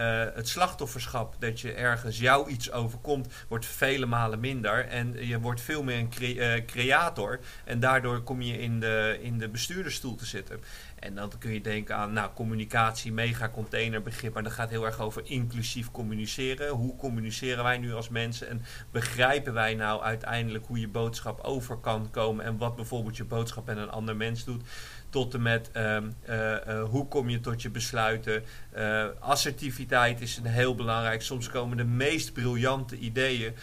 uh, 0.00 0.24
het 0.34 0.48
slachtofferschap 0.48 1.36
dat 1.38 1.60
je 1.60 1.72
ergens 1.72 2.18
jou 2.18 2.48
iets 2.48 2.72
overkomt, 2.72 3.28
wordt 3.48 3.66
vele 3.66 4.06
malen 4.06 4.40
minder. 4.40 4.86
En 4.86 5.26
je 5.26 5.40
wordt 5.40 5.60
veel 5.60 5.82
meer 5.82 5.98
een 5.98 6.12
uh, 6.20 6.64
creator. 6.66 7.40
En 7.64 7.80
daardoor 7.80 8.22
kom 8.22 8.42
je 8.42 8.58
in 8.58 8.80
de, 8.80 9.18
in 9.22 9.38
de 9.38 9.48
bestuurdersstoel 9.48 10.14
te 10.14 10.26
zitten. 10.26 10.60
En 10.98 11.14
dan 11.14 11.32
kun 11.38 11.52
je 11.52 11.60
denken 11.60 11.96
aan 11.96 12.12
nou, 12.12 12.30
communicatie, 12.34 13.12
megacontainerbegrip. 13.12 14.34
Maar 14.34 14.42
dat 14.42 14.52
gaat 14.52 14.70
heel 14.70 14.84
erg 14.84 15.00
over 15.00 15.22
inclusief 15.24 15.90
communiceren. 15.90 16.68
Hoe 16.68 16.96
communiceren 16.96 17.64
wij 17.64 17.78
nu 17.78 17.94
als 17.94 18.08
mensen? 18.08 18.48
En 18.48 18.62
begrijpen 18.90 19.52
wij 19.52 19.74
nou 19.74 20.02
uiteindelijk 20.02 20.66
hoe 20.66 20.80
je 20.80 20.88
boodschap 20.88 21.40
over 21.40 21.76
kan 21.76 22.10
komen? 22.10 22.44
En 22.44 22.56
wat 22.56 22.76
bijvoorbeeld 22.76 23.16
je 23.16 23.24
boodschap 23.24 23.68
en 23.68 23.78
een 23.78 23.90
ander 23.90 24.16
mens 24.16 24.44
doet? 24.44 24.62
Tot 25.10 25.34
en 25.34 25.42
met 25.42 25.70
um, 25.76 26.14
uh, 26.28 26.52
uh, 26.68 26.82
hoe 26.82 27.08
kom 27.08 27.28
je 27.28 27.40
tot 27.40 27.62
je 27.62 27.70
besluiten. 27.70 28.42
Uh, 28.76 29.04
assertiviteit 29.18 30.20
is 30.20 30.36
een 30.36 30.46
heel 30.46 30.74
belangrijk. 30.74 31.22
Soms 31.22 31.48
komen 31.48 31.76
de 31.76 31.84
meest 31.84 32.32
briljante 32.32 32.98
ideeën 32.98 33.54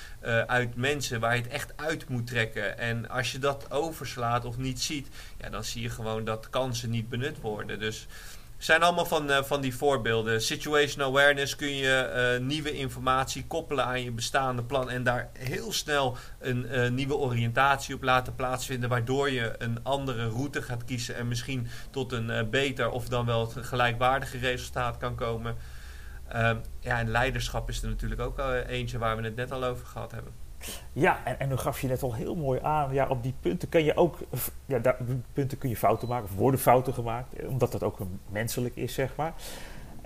uit 0.48 0.76
mensen 0.76 1.20
waar 1.20 1.36
je 1.36 1.42
het 1.42 1.52
echt 1.52 1.74
uit 1.76 2.10
moet 2.10 2.28
trekken. 2.28 2.78
En 2.78 3.10
als 3.10 3.32
je 3.32 3.40
dat 3.40 3.72
overslaat 3.72 4.46
of 4.46 4.58
niet 4.58 4.82
ziet, 4.82 5.08
ja, 5.38 5.50
dan 5.50 5.64
zie 5.64 5.82
je 5.82 5.90
gewoon 5.90 6.26
dat 6.26 6.50
kansen 6.50 6.90
niet 6.90 7.10
benut 7.10 7.42
worden. 7.42 7.80
Dus 7.80 8.08
zijn 8.58 8.84
allemaal 8.84 9.06
van, 9.06 9.30
uh, 9.30 9.44
van 9.44 9.62
die 9.62 9.76
voorbeelden. 9.76 10.42
Situational 10.42 11.10
awareness 11.10 11.56
kun 11.56 11.76
je 11.76 12.38
uh, 12.40 12.46
nieuwe 12.46 12.72
informatie 12.72 13.46
koppelen 13.48 13.86
aan 13.86 14.04
je 14.04 14.12
bestaande 14.12 14.64
plan 14.64 14.90
en 14.90 15.04
daar 15.04 15.30
heel 15.34 15.74
snel 15.74 16.18
een 16.40 16.66
uh, 16.72 16.90
nieuwe 16.90 17.16
oriëntatie 17.16 17.96
op 17.96 18.04
laten 18.04 18.36
plaatsvinden, 18.36 18.90
waardoor 18.90 19.30
je 19.30 19.56
een 19.58 19.84
andere 19.84 20.28
route 20.30 20.62
gaat 20.62 20.84
kiezen 20.84 21.16
en 21.16 21.28
misschien 21.28 21.68
tot 21.92 22.12
een 22.12 22.50
beter 22.50 22.90
of 22.90 23.08
dan 23.08 23.26
wel 23.26 23.42
het 23.42 23.66
gelijkwaardige 23.66 24.38
resultaat 24.38 24.98
kan 24.98 25.16
komen. 25.16 25.56
ja, 26.80 27.00
en 27.00 27.10
leiderschap 27.10 27.70
is 27.70 27.82
er 27.82 27.90
natuurlijk 27.90 28.22
ook 28.22 28.40
eentje 28.68 28.98
waar 28.98 29.18
we 29.18 29.24
het 29.24 29.36
net 29.36 29.52
al 29.52 29.64
over 29.64 29.86
gehad 29.86 30.12
hebben. 30.12 30.47
Ja, 30.94 31.20
en, 31.24 31.40
en 31.40 31.50
dan 31.50 31.60
gaf 31.60 31.82
je 31.82 31.88
net 31.88 32.04
al 32.04 32.14
heel 32.14 32.36
mooi 32.36 32.60
aan. 32.64 32.94
Ja, 32.94 33.08
op 33.08 33.24
die 33.24 33.34
punten 33.40 33.70
kun 33.70 33.84
je 33.84 33.96
ook. 33.96 34.18
Ja, 34.66 34.80
daar, 34.80 34.98
punten 35.34 35.58
kun 35.58 35.70
je 35.70 35.78
fouten 35.78 36.08
maken, 36.08 36.30
of 36.30 36.36
worden 36.36 36.60
fouten 36.60 36.94
gemaakt, 36.94 37.46
omdat 37.46 37.72
dat 37.72 37.84
ook 37.84 37.98
menselijk 38.30 38.76
is, 38.76 38.94
zeg 38.94 39.16
maar. 39.16 39.34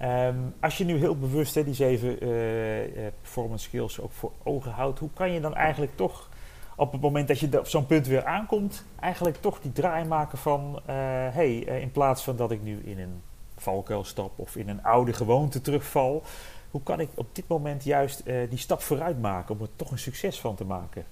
Um, 0.04 0.54
als 0.60 0.78
je 0.78 0.86
nu 0.86 0.98
heel 0.98 1.18
bewust 1.18 1.56
hè, 1.56 1.64
die 1.64 1.74
zeven 1.74 2.24
uh, 2.24 3.08
performance 3.22 3.66
skills 3.66 4.02
ook 4.02 4.12
voor 4.12 4.32
ogen 4.44 4.72
houdt, 4.72 5.00
hoe 5.00 5.10
kan 5.14 5.32
je 5.32 5.40
dan 5.40 5.56
eigenlijk 5.56 5.96
toch 5.96 6.30
op 6.76 6.92
het 6.92 7.02
moment 7.02 7.28
dat 7.28 7.40
je 7.40 7.60
op 7.60 7.68
zo'n 7.68 7.86
punt 7.86 8.08
weer 8.08 8.26
aankomt, 8.26 8.86
eigenlijk 9.00 9.38
toch 9.38 9.60
die 9.60 9.72
draai 9.72 10.06
maken 10.06 10.38
van: 10.38 10.76
uh, 10.76 10.96
hey, 11.32 11.56
in 11.58 11.92
plaats 11.92 12.24
van 12.24 12.36
dat 12.36 12.52
ik 12.52 12.64
nu 12.64 12.82
in 12.84 13.00
een 13.00 13.22
valkuil 13.58 14.04
stap 14.04 14.40
of 14.40 14.56
in 14.56 14.70
een 14.70 14.84
oude 14.84 15.14
gewoonte 15.14 15.62
terugval, 15.62 16.24
hoe 16.72 16.84
kan 16.84 17.00
ik 17.00 17.10
op 17.16 17.36
dit 17.36 17.48
moment 17.48 17.84
juist 17.84 18.22
uh, 18.26 18.50
die 18.50 18.60
stap 18.60 18.82
vooruit 18.82 19.22
maken 19.22 19.56
om 19.56 19.62
er 19.62 19.70
toch 19.76 19.92
een 19.92 20.00
succes 20.00 20.40
van 20.40 20.56
te 20.56 20.64
maken? 20.64 21.06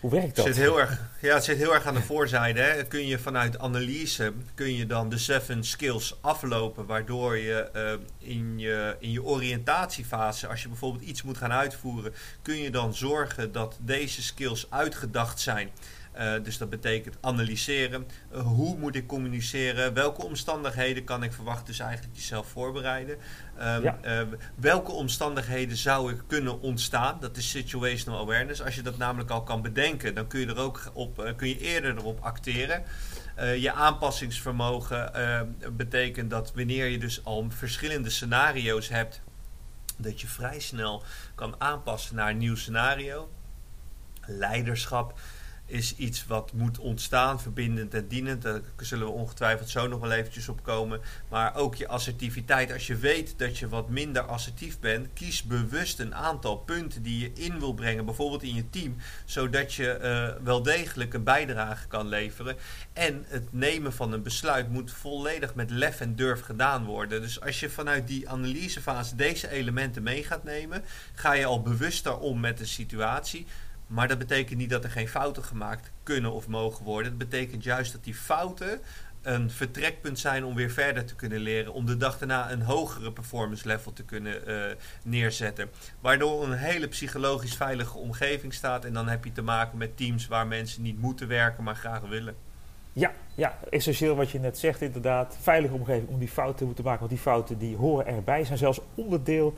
Hoe 0.00 0.10
werkt 0.10 0.36
dat? 0.36 0.44
Het 0.44 0.54
zit 0.54 0.64
heel 0.64 0.80
erg, 0.80 1.10
ja, 1.20 1.34
het 1.34 1.44
zit 1.44 1.56
heel 1.56 1.74
erg 1.74 1.86
aan 1.86 1.94
de 1.94 2.02
voorzijde. 2.02 2.60
Hè. 2.60 2.84
Kun 2.84 3.06
je 3.06 3.18
vanuit 3.18 3.58
analyse 3.58 4.32
kun 4.54 4.74
je 4.74 4.86
dan 4.86 5.08
de 5.08 5.18
seven 5.18 5.64
skills 5.64 6.18
aflopen, 6.20 6.86
waardoor 6.86 7.36
je 7.36 7.70
uh, 7.76 8.28
in, 8.30 8.58
je 8.58 8.96
in 8.98 9.10
je 9.10 9.22
oriëntatiefase, 9.22 10.46
als 10.46 10.62
je 10.62 10.68
bijvoorbeeld 10.68 11.02
iets 11.02 11.22
moet 11.22 11.38
gaan 11.38 11.52
uitvoeren, 11.52 12.14
kun 12.42 12.56
je 12.58 12.70
dan 12.70 12.94
zorgen 12.94 13.52
dat 13.52 13.76
deze 13.80 14.22
skills 14.22 14.66
uitgedacht 14.70 15.40
zijn. 15.40 15.70
Uh, 16.18 16.32
dus 16.42 16.58
dat 16.58 16.70
betekent 16.70 17.16
analyseren. 17.20 18.06
Uh, 18.32 18.40
hoe 18.40 18.76
moet 18.78 18.94
ik 18.94 19.06
communiceren? 19.06 19.94
Welke 19.94 20.24
omstandigheden 20.24 21.04
kan 21.04 21.22
ik 21.22 21.32
verwachten? 21.32 21.66
Dus 21.66 21.78
eigenlijk 21.78 22.16
jezelf 22.16 22.46
voorbereiden. 22.48 23.16
Um, 23.60 23.82
ja. 23.82 23.98
uh, 24.04 24.20
welke 24.54 24.92
omstandigheden 24.92 25.76
zou 25.76 26.12
ik 26.12 26.22
kunnen 26.26 26.60
ontstaan? 26.60 27.16
Dat 27.20 27.36
is 27.36 27.50
situational 27.50 28.20
awareness. 28.20 28.62
Als 28.62 28.74
je 28.74 28.82
dat 28.82 28.98
namelijk 28.98 29.30
al 29.30 29.42
kan 29.42 29.62
bedenken, 29.62 30.14
dan 30.14 30.26
kun 30.26 30.40
je 30.40 30.46
er 30.46 30.58
ook 30.58 30.90
op, 30.92 31.32
kun 31.36 31.48
je 31.48 31.58
eerder 31.58 31.96
erop 31.96 32.20
acteren. 32.20 32.82
je 33.58 33.72
aanpassingsvermogen 33.72 35.12
betekent 35.76 36.30
dat 36.30 36.52
wanneer 36.54 36.86
je 36.86 36.98
dus 36.98 37.24
al 37.24 37.46
verschillende 37.48 38.10
scenario's 38.10 38.88
hebt, 38.88 39.20
dat 39.96 40.20
je 40.20 40.26
vrij 40.26 40.60
snel 40.60 41.02
kan 41.34 41.54
aanpassen 41.58 42.16
naar 42.16 42.30
een 42.30 42.38
nieuw 42.38 42.56
scenario. 42.56 43.30
Leiderschap 44.26 45.20
is 45.68 45.96
iets 45.96 46.26
wat 46.26 46.52
moet 46.52 46.78
ontstaan, 46.78 47.40
verbindend 47.40 47.94
en 47.94 48.08
dienend. 48.08 48.42
Daar 48.42 48.60
zullen 48.76 49.06
we 49.06 49.12
ongetwijfeld 49.12 49.70
zo 49.70 49.88
nog 49.88 50.00
wel 50.00 50.10
eventjes 50.10 50.48
op 50.48 50.62
komen. 50.62 51.00
Maar 51.28 51.54
ook 51.54 51.74
je 51.74 51.88
assertiviteit. 51.88 52.72
Als 52.72 52.86
je 52.86 52.96
weet 52.96 53.34
dat 53.36 53.58
je 53.58 53.68
wat 53.68 53.88
minder 53.88 54.22
assertief 54.22 54.78
bent, 54.78 55.08
kies 55.14 55.42
bewust 55.42 55.98
een 55.98 56.14
aantal 56.14 56.56
punten 56.56 57.02
die 57.02 57.18
je 57.18 57.32
in 57.32 57.58
wil 57.58 57.74
brengen, 57.74 58.04
bijvoorbeeld 58.04 58.42
in 58.42 58.54
je 58.54 58.70
team, 58.70 58.96
zodat 59.24 59.74
je 59.74 59.98
uh, 60.02 60.44
wel 60.44 60.62
degelijk 60.62 61.14
een 61.14 61.24
bijdrage 61.24 61.86
kan 61.86 62.08
leveren. 62.08 62.56
En 62.92 63.24
het 63.26 63.52
nemen 63.52 63.92
van 63.92 64.12
een 64.12 64.22
besluit 64.22 64.70
moet 64.70 64.92
volledig 64.92 65.54
met 65.54 65.70
lef 65.70 66.00
en 66.00 66.16
durf 66.16 66.40
gedaan 66.40 66.84
worden. 66.84 67.20
Dus 67.20 67.40
als 67.40 67.60
je 67.60 67.70
vanuit 67.70 68.06
die 68.06 68.28
analysefase 68.28 69.16
deze 69.16 69.50
elementen 69.50 70.02
mee 70.02 70.24
gaat 70.24 70.44
nemen, 70.44 70.84
ga 71.14 71.32
je 71.32 71.44
al 71.44 71.62
bewuster 71.62 72.18
om 72.18 72.40
met 72.40 72.58
de 72.58 72.66
situatie. 72.66 73.46
Maar 73.88 74.08
dat 74.08 74.18
betekent 74.18 74.58
niet 74.58 74.70
dat 74.70 74.84
er 74.84 74.90
geen 74.90 75.08
fouten 75.08 75.44
gemaakt 75.44 75.90
kunnen 76.02 76.32
of 76.32 76.48
mogen 76.48 76.84
worden. 76.84 77.18
Dat 77.18 77.28
betekent 77.28 77.64
juist 77.64 77.92
dat 77.92 78.04
die 78.04 78.14
fouten 78.14 78.80
een 79.22 79.50
vertrekpunt 79.50 80.18
zijn 80.18 80.44
om 80.44 80.54
weer 80.54 80.70
verder 80.70 81.04
te 81.04 81.14
kunnen 81.14 81.40
leren. 81.40 81.72
Om 81.72 81.86
de 81.86 81.96
dag 81.96 82.18
daarna 82.18 82.50
een 82.50 82.62
hogere 82.62 83.12
performance 83.12 83.66
level 83.66 83.92
te 83.92 84.04
kunnen 84.04 84.48
uh, 84.48 84.62
neerzetten. 85.04 85.70
Waardoor 86.00 86.44
een 86.44 86.52
hele 86.52 86.88
psychologisch 86.88 87.56
veilige 87.56 87.98
omgeving 87.98 88.54
staat. 88.54 88.84
En 88.84 88.92
dan 88.92 89.08
heb 89.08 89.24
je 89.24 89.32
te 89.32 89.42
maken 89.42 89.78
met 89.78 89.96
teams 89.96 90.26
waar 90.26 90.46
mensen 90.46 90.82
niet 90.82 91.00
moeten 91.00 91.28
werken, 91.28 91.64
maar 91.64 91.76
graag 91.76 92.00
willen. 92.00 92.34
Ja, 92.92 93.12
ja, 93.34 93.58
essentieel 93.70 94.16
wat 94.16 94.30
je 94.30 94.40
net 94.40 94.58
zegt 94.58 94.80
inderdaad. 94.80 95.38
Veilige 95.40 95.74
omgeving 95.74 96.08
om 96.08 96.18
die 96.18 96.28
fouten 96.28 96.74
te 96.74 96.82
maken. 96.82 96.98
Want 96.98 97.10
die 97.10 97.20
fouten 97.20 97.58
die 97.58 97.76
horen 97.76 98.06
erbij. 98.06 98.44
Zijn 98.44 98.58
zelfs 98.58 98.80
onderdeel 98.94 99.54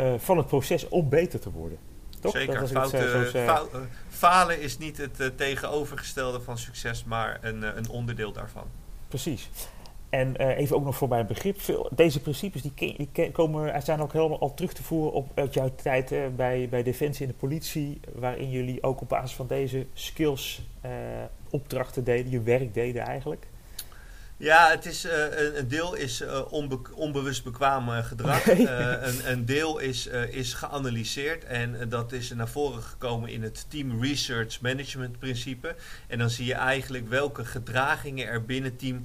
uh, 0.00 0.14
van 0.18 0.36
het 0.36 0.46
proces 0.46 0.88
om 0.88 1.08
beter 1.08 1.40
te 1.40 1.50
worden. 1.50 1.78
Toch? 2.24 2.32
Zeker. 2.32 2.68
Fouten, 2.68 3.30
fa 3.30 3.62
falen 4.08 4.60
is 4.60 4.78
niet 4.78 4.96
het 4.96 5.32
tegenovergestelde 5.36 6.40
van 6.40 6.58
succes, 6.58 7.04
maar 7.04 7.38
een, 7.42 7.62
een 7.62 7.88
onderdeel 7.88 8.32
daarvan. 8.32 8.64
Precies. 9.08 9.50
En 10.08 10.34
uh, 10.40 10.58
even 10.58 10.76
ook 10.76 10.84
nog 10.84 10.96
voor 10.96 11.08
mijn 11.08 11.26
begrip, 11.26 11.60
veel, 11.60 11.88
deze 11.94 12.20
principes 12.20 12.62
die, 12.62 12.72
die 12.74 13.30
komen, 13.30 13.82
zijn 13.82 14.00
ook 14.00 14.12
helemaal 14.12 14.40
al 14.40 14.54
terug 14.54 14.72
te 14.72 14.82
voeren 14.82 15.12
op 15.12 15.30
uit 15.34 15.54
jouw 15.54 15.74
tijd 15.82 16.12
uh, 16.12 16.18
bij, 16.36 16.68
bij 16.70 16.82
Defensie 16.82 17.26
en 17.26 17.32
de 17.32 17.38
politie, 17.38 18.00
waarin 18.14 18.50
jullie 18.50 18.82
ook 18.82 19.00
op 19.00 19.08
basis 19.08 19.36
van 19.36 19.46
deze 19.46 19.86
skills 19.92 20.62
uh, 20.84 20.90
opdrachten 21.50 22.04
deden, 22.04 22.30
je 22.30 22.40
werk 22.40 22.74
deden 22.74 23.02
eigenlijk. 23.02 23.46
Ja, 24.44 24.70
het 24.70 24.86
is, 24.86 25.04
uh, 25.04 25.56
een 25.56 25.68
deel 25.68 25.94
is 25.94 26.20
uh, 26.20 26.52
onbe 26.52 26.80
onbewust 26.94 27.44
bekwaam 27.44 27.88
uh, 27.88 28.04
gedrag. 28.04 28.48
Okay. 28.48 28.98
een, 29.08 29.30
een, 29.30 29.44
deel 29.44 29.78
is, 29.78 30.06
is 30.30 30.54
geanalyseerd 30.54 31.44
en 31.44 31.88
dat 31.88 32.12
is 32.12 32.30
naar 32.30 32.48
voren 32.48 32.82
gekomen 32.82 33.28
in 33.28 33.42
het 33.42 33.66
Team 33.68 34.02
Research 34.02 34.60
Management 34.60 35.18
principe. 35.18 35.74
En 36.06 36.18
dan 36.18 36.30
zie 36.30 36.46
je 36.46 36.54
eigenlijk 36.54 37.08
welke 37.08 37.44
gedragingen 37.44 38.26
er 38.26 38.44
binnen 38.44 38.76
team 38.76 39.02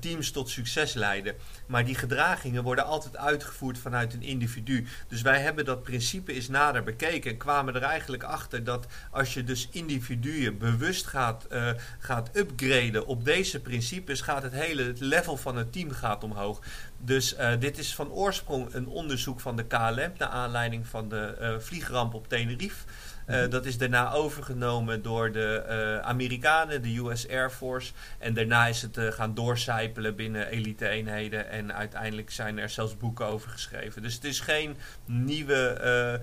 teams 0.00 0.30
tot 0.30 0.48
succes 0.48 0.94
leiden. 0.94 1.34
Maar 1.66 1.84
die 1.84 1.94
gedragingen 1.94 2.62
worden 2.62 2.84
altijd 2.84 3.16
uitgevoerd 3.16 3.78
vanuit 3.78 4.14
een 4.14 4.22
individu. 4.22 4.86
Dus 5.08 5.22
wij 5.22 5.40
hebben 5.40 5.64
dat 5.64 5.82
principe 5.82 6.32
eens 6.32 6.48
nader 6.48 6.82
bekeken 6.82 7.30
en 7.30 7.36
kwamen 7.36 7.74
er 7.74 7.82
eigenlijk 7.82 8.22
achter 8.22 8.64
dat 8.64 8.86
als 9.10 9.34
je 9.34 9.44
dus 9.44 9.68
individuen 9.70 10.58
bewust 10.58 11.06
gaat, 11.06 11.46
uh, 11.52 11.70
gaat 11.98 12.30
upgraden 12.36 13.06
op 13.06 13.24
deze 13.24 13.60
principes, 13.60 14.20
gaat 14.20 14.42
het 14.42 14.52
hele 14.52 14.94
level 14.98 15.36
van 15.36 15.56
het 15.56 15.72
team 15.72 15.90
gaat 15.90 16.24
omhoog. 16.24 16.60
Dus 17.00 17.34
uh, 17.38 17.50
dit 17.58 17.78
is 17.78 17.94
van 17.94 18.10
oorsprong 18.10 18.74
een 18.74 18.88
onderzoek 18.88 19.40
van 19.40 19.56
de 19.56 19.64
KLM 19.64 20.12
naar 20.18 20.28
aanleiding 20.28 20.86
van 20.86 21.08
de 21.08 21.56
vliegramp 21.60 22.14
op 22.14 22.28
Tenerife. 22.28 22.84
Uh, 23.26 23.48
dat 23.50 23.64
is 23.64 23.78
daarna 23.78 24.12
overgenomen 24.12 25.02
door 25.02 25.32
de 25.32 26.00
Amerikanen, 26.02 26.82
de 26.82 26.98
US 26.98 27.28
Air 27.28 27.50
Force. 27.50 27.92
En 28.18 28.34
daarna 28.34 28.66
is 28.66 28.82
het 28.82 28.98
gaan 29.00 29.34
doorcijpelen 29.34 30.16
binnen 30.16 30.46
elite-eenheden. 30.46 31.48
En 31.50 31.74
uiteindelijk 31.74 32.30
zijn 32.30 32.58
er 32.58 32.68
zelfs 32.68 32.96
boeken 32.96 33.26
over 33.26 33.50
geschreven. 33.50 34.02
Dus 34.02 34.14
het 34.14 34.24
is 34.24 34.40
geen 34.40 34.76
nieuwe 35.04 36.20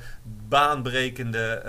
baanbrekende 0.48 1.62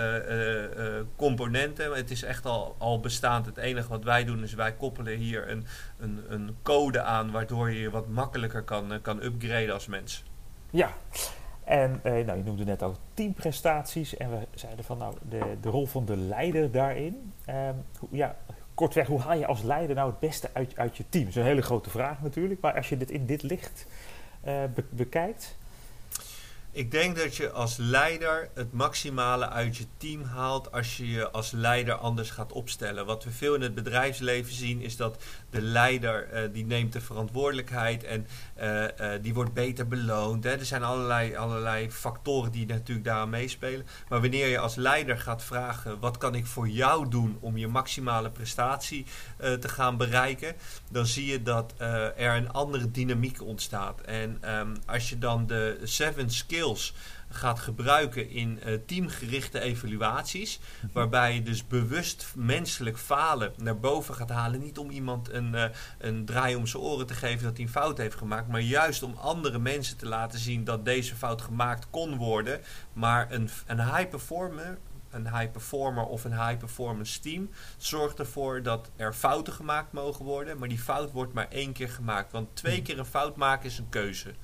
componenten. 1.16 1.92
Het 1.92 2.10
is 2.10 2.22
echt 2.22 2.46
al, 2.46 2.76
al 2.78 3.00
bestaand. 3.00 3.46
Het 3.46 3.56
enige 3.56 3.88
wat 3.88 4.04
wij 4.04 4.25
doen 4.25 4.42
is 4.42 4.54
wij 4.54 4.75
koppelen 4.75 5.16
hier 5.16 5.50
een, 5.50 5.66
een, 5.98 6.24
een 6.28 6.56
code 6.62 7.02
aan. 7.02 7.30
Waardoor 7.30 7.70
je 7.70 7.80
je 7.80 7.90
wat 7.90 8.08
makkelijker 8.08 8.62
kan, 8.62 8.98
kan 9.02 9.22
upgraden 9.22 9.72
als 9.72 9.86
mens. 9.86 10.24
Ja. 10.70 10.90
En 11.64 12.00
eh, 12.02 12.12
nou, 12.12 12.38
je 12.38 12.44
noemde 12.44 12.64
net 12.64 12.82
ook 12.82 12.96
teamprestaties. 13.14 14.16
En 14.16 14.30
we 14.30 14.46
zeiden 14.54 14.84
van 14.84 14.98
nou, 14.98 15.14
de, 15.28 15.56
de 15.60 15.68
rol 15.68 15.86
van 15.86 16.04
de 16.04 16.16
leider 16.16 16.70
daarin. 16.70 17.32
Um, 17.48 17.84
ja, 18.10 18.36
kortweg, 18.74 19.06
hoe 19.06 19.20
haal 19.20 19.38
je 19.38 19.46
als 19.46 19.62
leider 19.62 19.96
nou 19.96 20.10
het 20.10 20.18
beste 20.18 20.50
uit, 20.52 20.78
uit 20.78 20.96
je 20.96 21.04
team? 21.08 21.24
Dat 21.24 21.34
is 21.34 21.40
een 21.40 21.48
hele 21.48 21.62
grote 21.62 21.90
vraag 21.90 22.22
natuurlijk. 22.22 22.60
Maar 22.60 22.74
als 22.74 22.88
je 22.88 22.96
dit 22.96 23.10
in 23.10 23.26
dit 23.26 23.42
licht 23.42 23.86
be 24.42 24.84
bekijkt. 24.90 25.56
Ik 26.76 26.90
denk 26.90 27.16
dat 27.16 27.37
je 27.37 27.50
als 27.50 27.76
leider 27.76 28.49
het 28.54 28.73
maximale 28.73 29.49
uit 29.49 29.76
je 29.76 29.85
team 29.97 30.23
haalt 30.23 30.73
als 30.73 30.97
je 30.97 31.11
je 31.11 31.30
als 31.30 31.50
leider 31.50 31.95
anders 31.95 32.30
gaat 32.30 32.52
opstellen. 32.52 33.06
Wat 33.06 33.25
we 33.25 33.30
veel 33.30 33.54
in 33.54 33.61
het 33.61 33.75
bedrijfsleven 33.75 34.54
zien 34.54 34.80
is 34.80 34.97
dat 34.97 35.23
de 35.50 35.61
leider 35.61 36.28
uh, 36.33 36.52
die 36.52 36.66
neemt 36.66 36.92
de 36.92 37.00
verantwoordelijkheid 37.00 38.04
en 38.04 38.26
uh, 38.59 38.83
uh, 38.83 38.88
die 39.23 39.35
wordt 39.35 39.52
beter 39.52 39.88
beloond. 39.88 40.45
Hè. 40.45 40.50
Er 40.50 40.64
zijn 40.64 40.83
allerlei, 40.83 41.37
allerlei 41.37 41.90
factoren 41.90 42.52
die 42.52 42.66
natuurlijk 42.66 43.06
daar 43.06 43.28
meespelen. 43.28 43.87
Maar 44.09 44.21
wanneer 44.21 44.47
je 44.47 44.59
als 44.59 44.75
leider 44.75 45.18
gaat 45.18 45.45
vragen 45.45 46.00
wat 46.00 46.16
kan 46.16 46.35
ik 46.35 46.47
voor 46.47 46.68
jou 46.68 47.09
doen 47.09 47.37
om 47.40 47.56
je 47.56 47.68
maximale 47.68 48.30
prestatie 48.30 49.06
te 49.38 49.68
gaan 49.68 49.97
bereiken, 49.97 50.54
dan 50.90 51.06
zie 51.06 51.26
je 51.26 51.42
dat 51.42 51.75
er 52.16 52.37
een 52.37 52.52
andere 52.52 52.90
dynamiek 52.90 53.42
ontstaat. 53.42 54.00
En 54.00 54.59
um, 54.59 54.76
als 54.87 55.09
je 55.09 55.18
dan 55.18 55.47
de 55.47 55.80
seven 55.83 56.30
skills 56.75 56.94
gaat 57.28 57.58
gebruiken 57.58 58.30
in 58.30 58.61
uh, 58.66 58.75
teamgerichte 58.87 59.61
evaluaties. 59.61 60.61
Waarbij 60.92 61.35
je 61.35 61.42
dus 61.42 61.66
bewust 61.66 62.32
menselijk 62.37 62.99
falen 62.99 63.52
naar 63.56 63.78
boven 63.78 64.14
gaat 64.14 64.30
halen. 64.30 64.61
Niet 64.61 64.78
om 64.78 64.90
iemand 64.90 65.30
een, 65.30 65.52
uh, 65.54 65.64
een 65.99 66.25
draai 66.25 66.56
om 66.56 66.66
zijn 66.66 66.82
oren 66.82 67.06
te 67.06 67.14
geven 67.14 67.44
dat 67.44 67.56
hij 67.56 67.66
een 67.66 67.73
fout 67.73 67.99
heeft 67.99 68.16
gemaakt. 68.16 68.49
Maar 68.49 68.61
juist 68.61 69.02
om 69.02 69.14
andere 69.14 69.58
mensen 69.58 69.96
te 69.96 70.06
laten 70.06 70.38
zien 70.38 70.64
dat 70.64 70.85
deze 70.85 71.16
fout 71.16 71.42
gemaakt 71.42 71.87
kon 71.90 72.16
worden. 72.16 72.61
Maar 72.92 73.32
een, 73.32 73.49
een 73.66 73.80
high 73.80 74.08
performer 74.08 74.78
een 75.11 75.37
high 75.37 75.50
performer 75.50 76.04
of 76.04 76.25
een 76.25 76.46
high 76.46 76.56
performance 76.56 77.20
team 77.20 77.50
zorgt 77.76 78.18
ervoor 78.18 78.62
dat 78.62 78.90
er 78.96 79.12
fouten 79.12 79.52
gemaakt 79.52 79.92
mogen 79.92 80.25
worden, 80.25 80.58
maar 80.58 80.68
die 80.68 80.78
fout 80.78 81.12
wordt 81.12 81.32
maar 81.32 81.49
één 81.49 81.73
keer 81.73 81.88
gemaakt. 81.88 82.32
Want 82.32 82.56
twee 82.56 82.82
keer 82.82 82.99
een 82.99 83.04
fout 83.04 83.37
maken 83.37 83.66
is 83.66 83.78
een 83.78 83.88
keuze. 83.88 84.35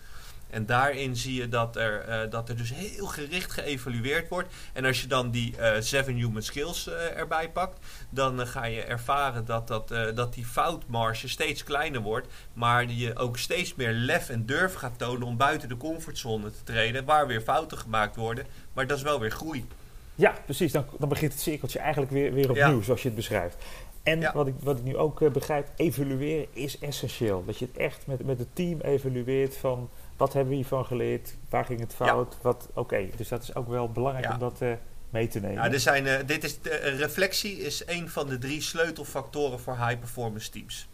En 0.52 0.66
daarin 0.66 1.16
zie 1.16 1.34
je 1.34 1.48
dat 1.48 1.76
er, 1.76 2.08
uh, 2.08 2.30
dat 2.30 2.48
er 2.48 2.56
dus 2.56 2.74
heel 2.74 3.06
gericht 3.06 3.52
geëvalueerd 3.52 4.28
wordt. 4.28 4.48
En 4.72 4.84
als 4.84 5.00
je 5.00 5.06
dan 5.06 5.30
die 5.30 5.54
uh, 5.58 5.72
seven 5.78 6.14
human 6.14 6.42
skills 6.42 6.88
uh, 6.88 7.18
erbij 7.18 7.50
pakt, 7.50 7.86
dan 8.10 8.46
ga 8.46 8.64
je 8.64 8.82
ervaren 8.82 9.44
dat, 9.44 9.68
dat, 9.68 9.88
dat 10.14 10.34
die 10.34 10.44
foutmarge 10.44 11.28
steeds 11.28 11.64
kleiner 11.64 12.00
wordt. 12.00 12.26
Maar 12.52 12.90
je 12.90 13.16
ook 13.16 13.38
steeds 13.38 13.74
meer 13.74 13.92
lef 13.92 14.28
en 14.28 14.46
durf 14.46 14.74
gaat 14.74 14.98
tonen 14.98 15.26
om 15.26 15.36
buiten 15.36 15.68
de 15.68 15.76
comfortzone 15.76 16.50
te 16.50 16.62
treden. 16.64 17.04
Waar 17.04 17.26
weer 17.26 17.40
fouten 17.40 17.78
gemaakt 17.78 18.16
worden. 18.16 18.46
Maar 18.72 18.86
dat 18.86 18.96
is 18.96 19.02
wel 19.02 19.20
weer 19.20 19.30
groei. 19.30 19.66
Ja, 20.14 20.34
precies. 20.44 20.72
Dan, 20.72 20.84
dan 20.98 21.08
begint 21.08 21.32
het 21.32 21.40
cirkeltje 21.40 21.78
eigenlijk 21.78 22.12
weer, 22.12 22.32
weer 22.32 22.50
opnieuw, 22.50 22.78
ja. 22.78 22.82
zoals 22.82 23.02
je 23.02 23.08
het 23.08 23.16
beschrijft. 23.16 23.56
En 24.02 24.20
ja. 24.20 24.32
wat, 24.32 24.46
ik, 24.46 24.54
wat 24.60 24.78
ik 24.78 24.84
nu 24.84 24.96
ook 24.96 25.32
begrijp, 25.32 25.68
evalueren 25.76 26.46
is 26.52 26.78
essentieel. 26.78 27.44
Dat 27.44 27.58
je 27.58 27.64
het 27.64 27.76
echt 27.76 28.06
met, 28.06 28.24
met 28.24 28.38
het 28.38 28.48
team 28.52 28.80
evalueert 28.80 29.56
van 29.56 29.90
wat 30.22 30.32
hebben 30.32 30.50
we 30.50 30.58
hiervan 30.58 30.84
geleerd, 30.84 31.36
waar 31.48 31.64
ging 31.64 31.80
het 31.80 31.94
fout, 31.94 32.38
ja. 32.42 32.48
oké. 32.48 32.66
Okay. 32.74 33.10
Dus 33.16 33.28
dat 33.28 33.42
is 33.42 33.54
ook 33.54 33.68
wel 33.68 33.90
belangrijk 33.90 34.26
ja. 34.26 34.32
om 34.32 34.38
dat 34.38 34.62
uh, 34.62 34.72
mee 35.10 35.28
te 35.28 35.40
nemen. 35.40 35.64
Ja, 35.64 35.72
er 35.72 35.80
zijn, 35.80 36.06
uh, 36.06 36.16
dit 36.26 36.44
is 36.44 36.60
de, 36.60 36.70
reflectie 36.76 37.58
is 37.58 37.82
een 37.86 38.08
van 38.08 38.28
de 38.28 38.38
drie 38.38 38.60
sleutelfactoren 38.60 39.60
voor 39.60 39.76
high 39.76 39.98
performance 39.98 40.50
teams. 40.50 40.88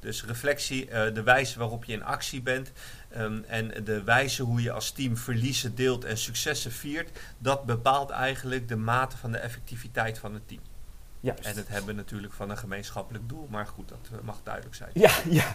Dus 0.00 0.24
reflectie, 0.24 0.86
de 0.86 1.22
wijze 1.22 1.58
waarop 1.58 1.84
je 1.84 1.92
in 1.92 2.04
actie 2.04 2.42
bent 2.42 2.72
um, 3.16 3.44
en 3.48 3.84
de 3.84 4.02
wijze 4.02 4.42
hoe 4.42 4.62
je 4.62 4.72
als 4.72 4.90
team 4.90 5.16
verliezen 5.16 5.74
deelt 5.74 6.04
en 6.04 6.18
successen 6.18 6.72
viert, 6.72 7.18
dat 7.38 7.64
bepaalt 7.64 8.10
eigenlijk 8.10 8.68
de 8.68 8.76
mate 8.76 9.16
van 9.16 9.32
de 9.32 9.38
effectiviteit 9.38 10.18
van 10.18 10.34
het 10.34 10.48
team. 10.48 10.60
Juist. 11.24 11.44
En 11.44 11.56
het 11.56 11.68
hebben 11.68 11.96
natuurlijk 11.96 12.32
van 12.32 12.50
een 12.50 12.56
gemeenschappelijk 12.56 13.28
doel, 13.28 13.46
maar 13.50 13.66
goed, 13.66 13.88
dat 13.88 14.22
mag 14.22 14.40
duidelijk 14.42 14.74
zijn. 14.74 14.90
Ja, 14.92 15.10
ja. 15.40 15.54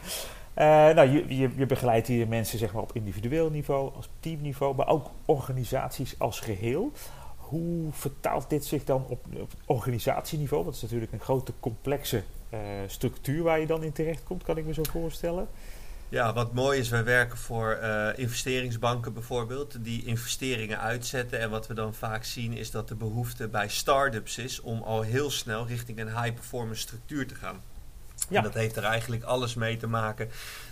Uh, 0.89 0.95
nou, 0.95 1.09
je, 1.09 1.35
je, 1.37 1.49
je, 1.55 1.65
begeleidt 1.65 2.07
hier 2.07 2.27
mensen 2.27 2.59
zeg 2.59 2.73
maar, 2.73 2.81
op 2.81 2.95
individueel 2.95 3.49
niveau, 3.49 3.95
als 3.95 4.09
teamniveau, 4.19 4.75
maar 4.75 4.87
ook 4.87 5.11
organisaties 5.25 6.19
als 6.19 6.39
geheel. 6.39 6.91
Hoe 7.37 7.91
vertaalt 7.91 8.49
dit 8.49 8.65
zich 8.65 8.83
dan 8.83 9.05
op, 9.07 9.25
op 9.33 9.51
organisatieniveau? 9.65 10.63
Dat 10.63 10.73
is 10.73 10.81
natuurlijk 10.81 11.11
een 11.11 11.19
grote 11.19 11.53
complexe 11.59 12.23
uh, 12.53 12.59
structuur 12.87 13.43
waar 13.43 13.59
je 13.59 13.67
dan 13.67 13.83
in 13.83 13.91
terecht 13.91 14.23
komt, 14.23 14.43
kan 14.43 14.57
ik 14.57 14.65
me 14.65 14.73
zo 14.73 14.83
voorstellen. 14.83 15.47
Ja, 16.09 16.33
wat 16.33 16.53
mooi 16.53 16.79
is, 16.79 16.89
wij 16.89 17.03
werken 17.03 17.37
voor 17.37 17.79
uh, 17.81 18.07
investeringsbanken 18.15 19.13
bijvoorbeeld, 19.13 19.83
die 19.83 20.05
investeringen 20.05 20.79
uitzetten. 20.79 21.39
En 21.39 21.49
wat 21.49 21.67
we 21.67 21.73
dan 21.73 21.93
vaak 21.93 22.23
zien 22.23 22.53
is 22.53 22.71
dat 22.71 22.87
de 22.87 22.95
behoefte 22.95 23.47
bij 23.47 23.69
start-ups 23.69 24.37
is 24.37 24.61
om 24.61 24.81
al 24.81 25.01
heel 25.01 25.31
snel 25.31 25.67
richting 25.67 25.99
een 25.99 26.21
high-performance 26.21 26.81
structuur 26.81 27.27
te 27.27 27.35
gaan. 27.35 27.61
Ja. 28.29 28.37
En 28.37 28.43
dat 28.43 28.53
heeft 28.53 28.75
er 28.75 28.83
eigenlijk 28.83 29.23
alles 29.23 29.53
mee 29.53 29.77
te 29.77 29.87
maken 29.87 30.29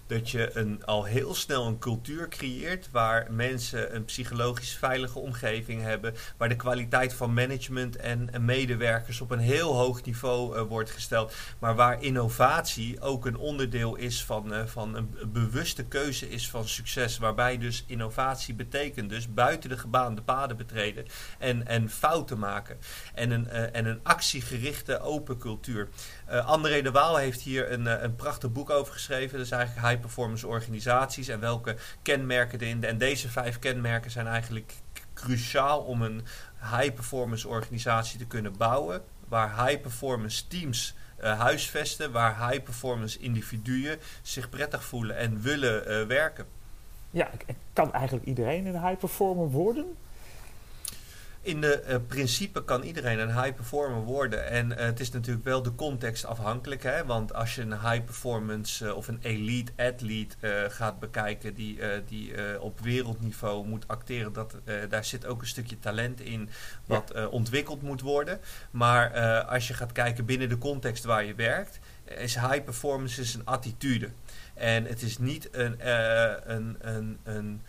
dat 0.08 0.30
je 0.30 0.58
een, 0.58 0.86
al 0.86 1.04
heel 1.04 1.36
snel 1.36 1.68
een 1.68 1.80
cultuur 1.80 2.28
creëert 2.28 2.90
waar 2.92 3.28
mensen 3.30 3.96
een 3.96 4.06
psychologisch 4.06 4.76
veilige 4.76 5.20
omgeving 5.20 5.82
hebben, 5.82 6.14
waar 6.38 6.50
de 6.50 6.56
kwaliteit 6.56 7.14
van 7.14 7.34
management 7.34 7.96
en, 7.96 8.30
medewerkers 8.40 9.22
op 9.22 9.32
een 9.32 9.40
heel 9.40 9.76
hoog 9.76 10.04
niveau 10.04 10.56
uh, 10.56 10.62
wordt 10.62 10.92
gesteld, 10.92 11.34
maar 11.60 11.76
waar 11.76 12.04
innovatie 12.04 13.02
ook 13.02 13.26
een 13.26 13.38
onderdeel 13.38 13.96
is 13.96 14.24
van, 14.24 14.54
uh, 14.54 14.66
van 14.66 14.96
een 14.96 15.16
bewuste 15.26 15.84
keuze 15.84 16.30
is 16.30 16.50
van 16.50 16.68
succes, 16.68 17.18
waarbij 17.18 17.58
dus 17.58 17.84
innovatie 17.88 18.54
betekent 18.54 19.10
dus 19.10 19.34
buiten 19.34 19.70
de 19.70 19.78
gebaande 19.78 20.22
paden 20.22 20.58
betreden 20.58 21.06
en, 21.40 21.68
en 21.68 21.90
fouten 21.90 22.40
maken 22.40 22.78
en 23.14 23.32
een, 23.32 23.48
uh, 23.48 23.76
en 23.76 23.86
een 23.86 24.00
actiegerichte 24.04 25.00
open 25.00 25.38
cultuur. 25.38 25.90
André 26.46 26.82
de 26.82 26.92
Waal 26.92 27.18
heeft 27.18 27.42
hier 27.42 27.72
een, 27.72 28.04
een 28.04 28.16
prachtig 28.16 28.52
boek 28.52 28.70
over 28.70 28.94
geschreven, 28.94 29.38
dat 29.38 29.46
is 29.46 29.52
eigenlijk 29.52 29.88
high 29.98 30.06
performance 30.06 30.48
organisaties 30.48 31.28
en 31.28 31.40
welke 31.40 31.76
kenmerken 32.02 32.60
erin. 32.60 32.84
En 32.84 32.98
deze 32.98 33.30
vijf 33.30 33.60
kenmerken 33.60 34.12
zijn 34.12 34.28
eigenlijk 34.28 34.74
cruciaal 35.14 35.80
om 35.80 36.02
een 36.02 36.22
high 36.60 36.94
performance 36.94 37.48
organisatie 37.48 38.20
te 38.20 38.26
kunnen 38.26 38.58
bouwen. 38.58 39.02
Waar 39.28 39.66
high 39.66 39.82
performance 39.82 40.48
teams 40.48 40.96
uh, 41.24 41.40
huisvesten, 41.40 42.12
waar 42.12 42.50
high 42.50 42.64
performance 42.64 43.20
individuen 43.20 44.00
zich 44.22 44.50
prettig 44.50 44.84
voelen 44.84 45.18
en 45.18 45.42
willen 45.42 45.92
uh, 45.92 46.08
werken. 46.08 46.46
Ja, 47.10 47.30
kan 47.74 47.94
eigenlijk 47.94 48.26
iedereen 48.26 48.66
een 48.66 48.82
high 48.88 48.98
performer 49.00 49.50
worden? 49.50 49.96
In 51.48 51.62
de 51.62 51.84
uh, 51.88 51.96
principe 52.08 52.64
kan 52.64 52.84
iedereen 52.84 53.20
een 53.20 53.42
high 53.42 53.56
performer 53.56 54.02
worden. 54.02 54.48
En 54.48 54.72
uh, 54.72 54.78
het 54.78 55.00
is 55.00 55.12
natuurlijk 55.12 55.46
wel 55.46 55.62
de 55.62 55.76
context 55.76 56.26
afhankelijk. 56.26 56.84
Hè? 56.84 57.06
Want 57.06 57.34
als 57.34 57.56
je 57.56 57.62
een 57.62 57.80
high 57.80 58.04
performance 58.04 58.86
uh, 58.86 58.96
of 58.96 59.08
een 59.08 59.20
elite 59.22 59.72
athlete 59.76 60.68
gaat 60.70 61.00
bekijken 61.00 61.54
die, 61.54 61.80
die 62.08 62.62
op 62.62 62.80
wereldniveau 62.80 63.68
moet 63.68 63.88
acteren, 63.88 64.34
dat, 64.34 64.56
daar 64.90 65.06
zit 65.06 65.26
ook 65.26 65.42
een 65.42 65.48
stukje 65.48 65.80
talent 65.80 66.22
in 66.22 66.50
wat 66.86 67.12
ja. 67.14 67.28
ontwikkeld 67.28 67.82
moet 67.82 68.02
worden. 68.02 68.40
Maar 68.72 69.12
als 69.44 69.68
je 69.68 69.74
gaat 69.74 69.92
kijken 69.92 70.26
binnen 70.26 70.50
de 70.50 70.58
context 70.58 71.04
waar 71.04 71.26
je 71.26 71.36
werkt, 71.36 71.80
is 72.06 72.36
high 72.36 72.64
performance 72.64 73.22
is 73.22 73.34
een 73.34 73.46
attitude. 73.46 74.10
En 74.54 74.86
het 74.86 75.02
is 75.02 75.18
niet 75.18 75.50
een, 75.52 75.90
een, 76.52 76.78
een, 76.80 77.18
een 77.24 77.62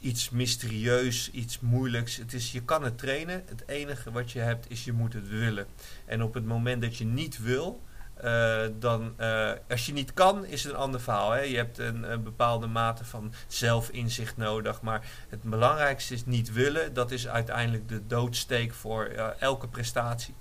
iets 0.00 0.30
mysterieus, 0.30 1.30
iets 1.30 1.60
moeilijks. 1.60 2.16
Het 2.16 2.32
is, 2.32 2.52
je 2.52 2.62
kan 2.62 2.84
het 2.84 2.98
trainen. 2.98 3.42
Het 3.46 3.62
enige 3.66 4.10
wat 4.10 4.32
je 4.32 4.38
hebt 4.38 4.70
is 4.70 4.84
je 4.84 4.92
moet 4.92 5.12
het 5.12 5.28
willen. 5.28 5.66
En 6.04 6.22
op 6.22 6.34
het 6.34 6.44
moment 6.44 6.82
dat 6.82 6.96
je 6.96 7.04
niet 7.04 7.42
wil, 7.42 7.82
uh, 8.24 8.60
dan, 8.78 9.14
uh, 9.20 9.50
als 9.68 9.86
je 9.86 9.92
niet 9.92 10.14
kan, 10.14 10.44
is 10.44 10.64
het 10.64 10.72
een 10.72 10.78
ander 10.78 11.00
verhaal. 11.00 11.30
Hè? 11.30 11.40
Je 11.40 11.56
hebt 11.56 11.78
een, 11.78 12.22
bepaalde 12.22 12.66
mate 12.66 13.04
van 13.04 13.32
zelfinzicht 13.46 14.36
nodig. 14.36 14.80
Maar 14.80 15.06
het 15.28 15.42
belangrijkste 15.42 16.14
is 16.14 16.26
niet 16.26 16.52
willen. 16.52 16.94
Dat 16.94 17.10
is 17.10 17.28
uiteindelijk 17.28 17.88
de 17.88 18.06
doodsteek 18.06 18.74
voor 18.74 19.08
uh, 19.08 19.28
elke 19.38 19.68
prestatie. 19.68 20.34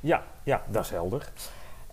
Ja, 0.00 0.24
ja, 0.42 0.62
dat 0.70 0.84
is 0.84 0.90
helder. 0.90 1.28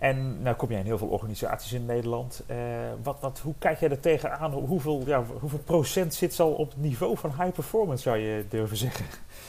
En 0.04 0.42
nou 0.42 0.56
kom 0.56 0.70
jij 0.70 0.78
in 0.78 0.84
heel 0.84 0.98
veel 0.98 1.08
organisaties 1.08 1.72
in 1.72 1.86
Nederland. 1.86 2.42
Uh, 2.50 2.56
wat, 3.02 3.16
wat, 3.20 3.40
hoe 3.42 3.54
kijk 3.58 3.80
jij 3.80 3.90
er 3.90 4.00
tegenaan? 4.00 4.52
Hoeveel, 4.52 5.02
ja, 5.06 5.24
hoeveel 5.40 5.58
procent 5.58 6.14
zit 6.14 6.40
al 6.40 6.52
op 6.52 6.70
het 6.70 6.80
niveau 6.80 7.16
van 7.16 7.30
high 7.30 7.52
performance, 7.52 8.02
zou 8.02 8.16
je 8.16 8.44
durven 8.48 8.76
zeggen? 8.76 9.04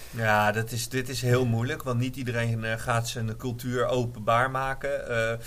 Ja, 0.10 0.52
dat 0.52 0.72
is, 0.72 0.90
dit 0.90 1.10
is 1.10 1.22
heel 1.22 1.46
moeilijk, 1.46 1.84
want 1.84 2.00
niet 2.00 2.16
iedereen 2.16 2.64
uh, 2.64 2.74
gaat 2.78 3.08
zijn 3.08 3.38
cultuur 3.38 3.86
openbaar 3.86 4.52
maken. 4.52 5.02
Uh, 5.02 5.38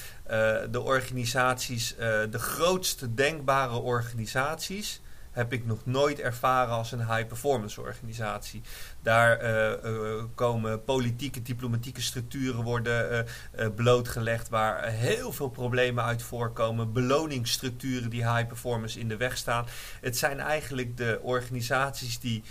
de 0.70 0.82
organisaties, 0.82 1.94
de 2.30 2.38
grootste 2.38 3.14
denkbare 3.14 3.78
organisaties, 3.78 5.00
heb 5.38 5.52
ik 5.52 5.66
nog 5.66 5.78
nooit 5.84 6.20
ervaren 6.20 6.74
als 6.74 6.92
een 6.92 7.14
high-performance 7.14 7.80
organisatie. 7.80 8.62
Daar 9.02 9.42
uh, 9.42 9.70
uh, 9.84 10.24
komen 10.34 10.84
politieke, 10.84 11.42
diplomatieke 11.42 12.02
structuren 12.02 12.62
worden 12.62 13.26
uh, 13.58 13.66
blootgelegd 13.74 14.48
waar 14.48 14.88
heel 14.88 15.32
veel 15.32 15.48
problemen 15.48 16.04
uit 16.04 16.22
voorkomen. 16.22 16.92
Beloningsstructuren 16.92 18.10
die 18.10 18.34
high-performance 18.34 19.00
in 19.00 19.08
de 19.08 19.16
weg 19.16 19.36
staan. 19.36 19.66
Het 20.00 20.16
zijn 20.16 20.40
eigenlijk 20.40 20.96
de 20.96 21.18
organisaties 21.22 22.18
die 22.20 22.42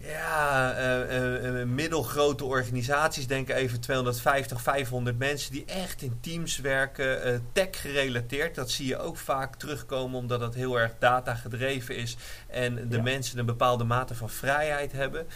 ja, 0.00 0.78
uh, 0.78 1.60
uh, 1.60 1.64
middelgrote 1.64 2.44
organisaties, 2.44 3.26
denk 3.26 3.48
even 3.48 3.80
250, 3.80 4.62
500 4.62 5.18
mensen 5.18 5.52
die 5.52 5.64
echt 5.64 6.02
in 6.02 6.18
teams 6.20 6.58
werken, 6.58 7.28
uh, 7.28 7.38
tech 7.52 7.68
gerelateerd. 7.70 8.54
Dat 8.54 8.70
zie 8.70 8.86
je 8.86 8.98
ook 8.98 9.16
vaak 9.16 9.56
terugkomen 9.56 10.18
omdat 10.18 10.40
het 10.40 10.54
heel 10.54 10.80
erg 10.80 10.92
data 10.98 11.34
gedreven 11.34 11.96
is 11.96 12.16
en 12.48 12.88
de 12.88 12.96
ja. 12.96 13.02
mensen 13.02 13.38
een 13.38 13.46
bepaalde 13.46 13.84
mate 13.84 14.14
van 14.14 14.30
vrijheid 14.30 14.92
hebben. 14.92 15.26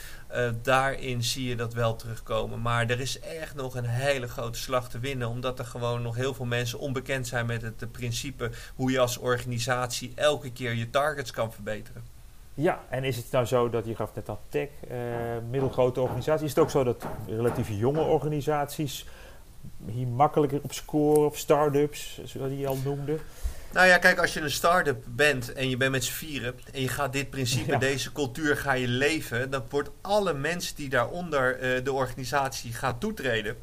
daarin 0.63 1.23
zie 1.23 1.49
je 1.49 1.57
dat 1.57 1.75
wel 1.75 1.97
terugkomen. 1.97 2.63
Maar 2.63 2.91
er 2.91 3.01
is 3.01 3.19
echt 3.19 3.55
nog 3.55 3.75
een 3.75 3.85
hele 3.85 4.29
grote 4.29 4.59
slag 4.59 4.89
te 4.89 4.99
winnen, 4.99 5.29
omdat 5.29 5.59
er 5.59 5.65
gewoon 5.65 6.03
nog 6.03 6.17
heel 6.17 6.35
veel 6.35 6.47
mensen 6.47 6.79
onbekend 6.79 7.27
zijn 7.27 7.47
met 7.47 7.63
het 7.63 7.93
principe 7.93 8.51
hoe 8.75 8.91
je 8.91 8.99
als 8.99 9.19
organisatie 9.19 10.13
elke 10.15 10.53
keer 10.53 10.75
je 10.75 10.91
targets 10.91 11.31
kan 11.31 11.53
verbeteren. 11.53 12.22
Ja, 12.63 12.81
en 12.89 13.05
is 13.05 13.17
het 13.17 13.31
nou 13.31 13.45
zo 13.45 13.71
dat 13.71 13.87
je 13.87 13.95
gaf 13.95 14.15
net 14.15 14.29
al 14.29 14.41
tech, 14.49 14.69
uh, 14.91 14.97
middelgrote 15.51 16.01
organisaties, 16.01 16.45
is 16.45 16.55
het 16.55 16.59
ook 16.59 16.71
zo 16.71 16.85
dat 16.85 17.07
relatief 17.27 17.69
jonge 17.71 18.01
organisaties 18.01 19.07
hier 19.87 20.07
makkelijker 20.07 20.61
op 20.63 20.73
scoren, 20.73 21.27
of 21.27 21.37
start-ups, 21.37 22.21
zoals 22.25 22.53
je 22.57 22.67
al 22.67 22.79
noemde? 22.85 23.19
Nou 23.73 23.87
ja, 23.87 23.99
kijk, 23.99 24.21
als 24.21 24.35
je 24.35 24.41
een 24.41 24.51
start-up 24.51 25.05
bent 25.09 25.53
en 25.53 25.69
je 25.69 25.77
bent 25.77 25.91
met 25.91 26.05
z'n 26.05 26.13
vieren 26.13 26.55
en 26.73 26.81
je 26.81 26.89
gaat 26.89 27.13
dit 27.13 27.31
principe, 27.31 27.71
ja. 27.71 27.79
deze 27.79 28.13
cultuur 28.13 28.57
ga 28.57 28.73
je 28.73 28.89
leven, 28.89 29.51
dan 29.51 29.63
wordt 29.69 29.91
alle 30.01 30.33
mensen 30.33 30.77
die 30.77 30.89
daaronder 30.89 31.77
uh, 31.77 31.85
de 31.85 31.93
organisatie 31.93 32.73
gaat 32.73 33.01
toetreden, 33.01 33.57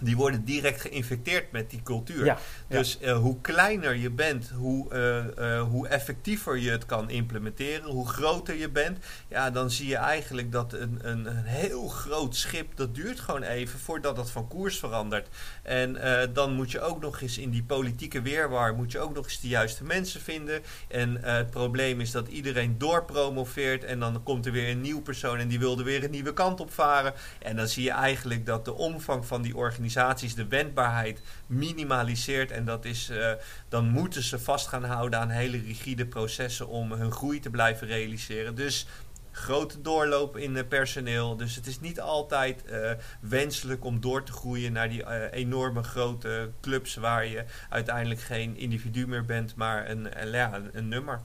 die 0.00 0.16
worden 0.16 0.44
direct 0.44 0.80
geïnfecteerd 0.80 1.52
met 1.52 1.70
die 1.70 1.82
cultuur. 1.82 2.24
Ja, 2.24 2.38
dus 2.68 2.98
ja. 3.00 3.08
Uh, 3.08 3.18
hoe 3.18 3.40
kleiner 3.40 3.96
je 3.96 4.10
bent, 4.10 4.50
hoe, 4.56 4.94
uh, 4.94 5.46
uh, 5.46 5.62
hoe 5.62 5.88
effectiever 5.88 6.58
je 6.58 6.70
het 6.70 6.86
kan 6.86 7.10
implementeren, 7.10 7.90
hoe 7.90 8.08
groter 8.08 8.54
je 8.54 8.68
bent, 8.68 8.98
ja, 9.28 9.50
dan 9.50 9.70
zie 9.70 9.88
je 9.88 9.96
eigenlijk 9.96 10.52
dat 10.52 10.72
een, 10.72 10.98
een, 11.02 11.26
een 11.26 11.44
heel 11.44 11.88
groot 11.88 12.36
schip, 12.36 12.76
dat 12.76 12.94
duurt 12.94 13.20
gewoon 13.20 13.42
even 13.42 13.78
voordat 13.78 14.16
dat 14.16 14.30
van 14.30 14.48
koers 14.48 14.78
verandert. 14.78 15.28
En 15.62 15.98
dan 16.32 16.52
moet 16.52 16.70
je 16.70 16.80
ook 16.80 17.00
nog 17.00 17.20
eens 17.20 17.38
in 17.38 17.50
die 17.50 17.62
politieke 17.62 18.22
weerwaar, 18.22 18.74
moet 18.74 18.92
je 18.92 18.98
ook 18.98 19.14
nog 19.14 19.24
eens 19.24 19.40
de 19.40 19.48
juiste 19.48 19.84
mensen 19.84 20.20
vinden. 20.20 20.62
En 20.88 21.24
het 21.24 21.50
probleem 21.50 22.00
is 22.00 22.10
dat 22.10 22.28
iedereen 22.28 22.78
doorpromoveert 22.78 23.84
en 23.84 23.98
dan 23.98 24.22
komt 24.22 24.46
er 24.46 24.52
weer 24.52 24.70
een 24.70 24.80
nieuw 24.80 25.02
persoon 25.02 25.38
en 25.38 25.48
die 25.48 25.58
wilde 25.58 25.82
weer 25.82 26.04
een 26.04 26.10
nieuwe 26.10 26.32
kant 26.32 26.60
op 26.60 26.72
varen. 26.72 27.14
En 27.38 27.56
dan 27.56 27.68
zie 27.68 27.84
je 27.84 27.90
eigenlijk 27.90 28.46
dat 28.46 28.64
de 28.64 28.74
omvang 28.74 29.26
van 29.26 29.42
die 29.42 29.56
organisatie 29.56 29.86
organisaties 29.88 30.34
de 30.34 30.46
wendbaarheid 30.46 31.22
minimaliseert. 31.46 32.50
En 32.50 32.64
dat 32.64 32.84
is, 32.84 33.10
uh, 33.10 33.32
dan 33.68 33.88
moeten 33.88 34.22
ze 34.22 34.38
vast 34.38 34.66
gaan 34.66 34.84
houden 34.84 35.20
aan 35.20 35.28
hele 35.28 35.58
rigide 35.58 36.06
processen 36.06 36.68
om 36.68 36.92
hun 36.92 37.12
groei 37.12 37.40
te 37.40 37.50
blijven 37.50 37.86
realiseren. 37.86 38.54
Dus 38.54 38.86
grote 39.32 39.80
doorloop 39.80 40.36
in 40.36 40.68
personeel. 40.68 41.36
Dus 41.36 41.54
het 41.54 41.66
is 41.66 41.80
niet 41.80 42.00
altijd 42.00 42.64
uh, 42.70 42.90
wenselijk 43.20 43.84
om 43.84 44.00
door 44.00 44.22
te 44.22 44.32
groeien 44.32 44.72
naar 44.72 44.88
die 44.88 45.30
enorme 45.32 45.82
grote 45.82 46.50
clubs 46.60 46.94
waar 46.94 47.26
je 47.26 47.44
uiteindelijk 47.68 48.20
geen 48.20 48.56
individu 48.56 49.06
meer 49.06 49.24
bent, 49.24 49.54
maar 49.54 49.90
een, 49.90 50.22
een, 50.22 50.70
een 50.72 50.88
nummer. 50.88 51.20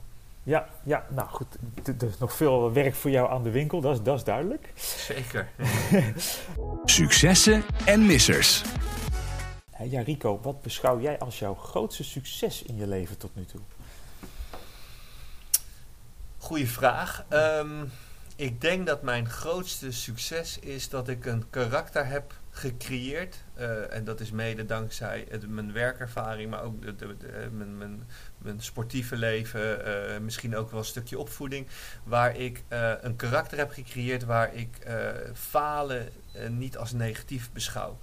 Ja, 0.46 0.68
ja, 0.82 1.06
nou 1.08 1.28
goed, 1.28 1.56
er 1.84 2.08
is 2.08 2.18
nog 2.18 2.32
veel 2.32 2.72
werk 2.72 2.94
voor 2.94 3.10
jou 3.10 3.30
aan 3.30 3.42
de 3.42 3.50
winkel, 3.50 3.80
dat 3.80 3.94
is, 3.94 4.02
dat 4.02 4.16
is 4.16 4.24
duidelijk. 4.24 4.72
Zeker. 4.76 5.48
Successen 6.84 7.62
en 7.84 8.06
missers. 8.06 8.62
Ja, 9.84 10.00
Rico, 10.00 10.40
wat 10.42 10.62
beschouw 10.62 11.00
jij 11.00 11.18
als 11.18 11.38
jouw 11.38 11.54
grootste 11.54 12.04
succes 12.04 12.62
in 12.62 12.76
je 12.76 12.86
leven 12.86 13.18
tot 13.18 13.30
nu 13.34 13.44
toe? 13.44 13.60
Goeie 16.38 16.68
vraag. 16.68 17.24
Um, 17.30 17.90
ik 18.36 18.60
denk 18.60 18.86
dat 18.86 19.02
mijn 19.02 19.28
grootste 19.28 19.92
succes 19.92 20.58
is 20.58 20.88
dat 20.88 21.08
ik 21.08 21.26
een 21.26 21.50
karakter 21.50 22.06
heb 22.06 22.34
gecreëerd. 22.50 23.43
Uh, 23.58 23.94
en 23.94 24.04
dat 24.04 24.20
is 24.20 24.30
mede 24.30 24.66
dankzij 24.66 25.28
mijn 25.46 25.72
werkervaring, 25.72 26.50
maar 26.50 26.62
ook 26.62 26.82
de, 26.82 26.94
de, 26.96 27.16
de, 27.16 27.48
mijn, 27.52 27.78
mijn, 27.78 28.08
mijn, 28.38 28.60
sportieve 28.60 29.16
leven, 29.16 29.86
uh, 29.86 30.18
misschien 30.18 30.56
ook 30.56 30.70
wel 30.70 30.78
een 30.78 30.84
stukje 30.86 31.18
opvoeding, 31.18 31.66
waar 32.04 32.36
ik 32.36 32.62
een 33.00 33.16
karakter 33.16 33.58
heb 33.58 33.70
gecreëerd 33.70 34.24
waar 34.24 34.54
ik 34.54 34.86
falen 35.34 36.08
niet 36.48 36.76
als 36.76 36.92
negatief 36.92 37.52
beschouw. 37.52 37.98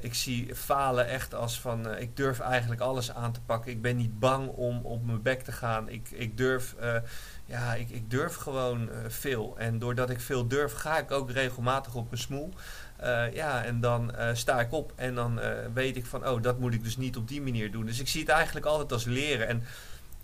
ik 0.00 0.14
zie 0.14 0.54
falen 0.54 1.06
echt 1.06 1.34
als 1.34 1.60
van 1.60 1.96
ik 1.96 2.16
durf 2.16 2.40
eigenlijk 2.40 2.80
alles 2.80 3.12
aan 3.12 3.32
te 3.32 3.40
pakken. 3.40 3.72
Ik 3.72 3.82
ben 3.82 3.96
niet 3.96 4.18
bang 4.18 4.48
om 4.48 4.80
op 4.84 5.04
mijn 5.06 5.22
bek 5.22 5.42
te 5.42 5.52
gaan. 5.52 5.88
Ik, 5.88 6.10
ik 6.10 6.36
durf 6.36 6.74
ja, 7.50 7.74
ik, 7.74 7.90
ik 7.90 8.10
durf 8.10 8.34
gewoon 8.34 8.88
veel. 9.08 9.58
En 9.58 9.78
doordat 9.78 10.10
ik 10.10 10.20
veel 10.20 10.46
durf, 10.48 10.72
ga 10.72 10.98
ik 10.98 11.10
ook 11.10 11.30
regelmatig 11.30 11.94
op 11.94 12.10
mijn 12.10 12.22
smoel. 12.22 12.52
Uh, 13.02 13.32
ja, 13.32 13.64
en 13.64 13.80
dan 13.80 14.12
uh, 14.18 14.28
sta 14.32 14.60
ik 14.60 14.72
op 14.72 14.92
en 14.96 15.14
dan 15.14 15.40
weet 15.74 15.96
ik 15.96 16.06
van, 16.06 16.28
oh, 16.28 16.42
dat 16.42 16.58
moet 16.58 16.74
ik 16.74 16.84
dus 16.84 16.96
niet 16.96 17.16
op 17.16 17.28
die 17.28 17.42
manier 17.42 17.70
doen. 17.70 17.86
Dus 17.86 18.00
ik 18.00 18.08
zie 18.08 18.20
het 18.20 18.30
eigenlijk 18.30 18.66
altijd 18.66 18.92
als 18.92 19.04
leren. 19.04 19.48
En 19.48 19.64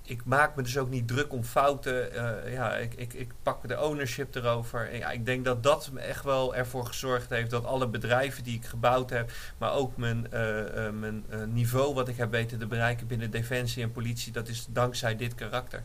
ik 0.02 0.24
maak 0.24 0.56
me 0.56 0.62
dus 0.62 0.78
ook 0.78 0.90
niet 0.90 1.08
druk 1.08 1.32
om 1.32 1.44
fouten. 1.44 2.08
ja, 2.50 2.74
ik, 2.76 2.94
ik, 2.94 3.12
ik 3.12 3.32
pak 3.42 3.68
de 3.68 3.80
ownership 3.82 4.34
erover. 4.34 4.90
En 4.90 4.98
ja, 4.98 5.10
ik 5.10 5.26
denk 5.26 5.44
dat 5.44 5.62
dat 5.62 5.90
echt 5.96 6.24
wel 6.24 6.54
ervoor 6.54 6.86
gezorgd 6.86 7.30
heeft 7.30 7.50
dat 7.50 7.64
alle 7.64 7.88
bedrijven 7.88 8.44
die 8.44 8.56
ik 8.56 8.64
gebouwd 8.64 9.10
heb, 9.10 9.32
maar 9.58 9.72
ook 9.72 9.96
mijn, 9.96 10.26
mijn 11.00 11.24
niveau 11.52 11.94
wat 11.94 12.08
ik 12.08 12.16
heb 12.16 12.30
weten 12.30 12.58
te 12.58 12.66
bereiken 12.66 13.06
binnen 13.06 13.30
defensie 13.30 13.82
en 13.82 13.92
politie, 13.92 14.32
dat 14.32 14.48
is 14.48 14.66
dankzij 14.70 15.16
dit 15.16 15.34
karakter. 15.34 15.82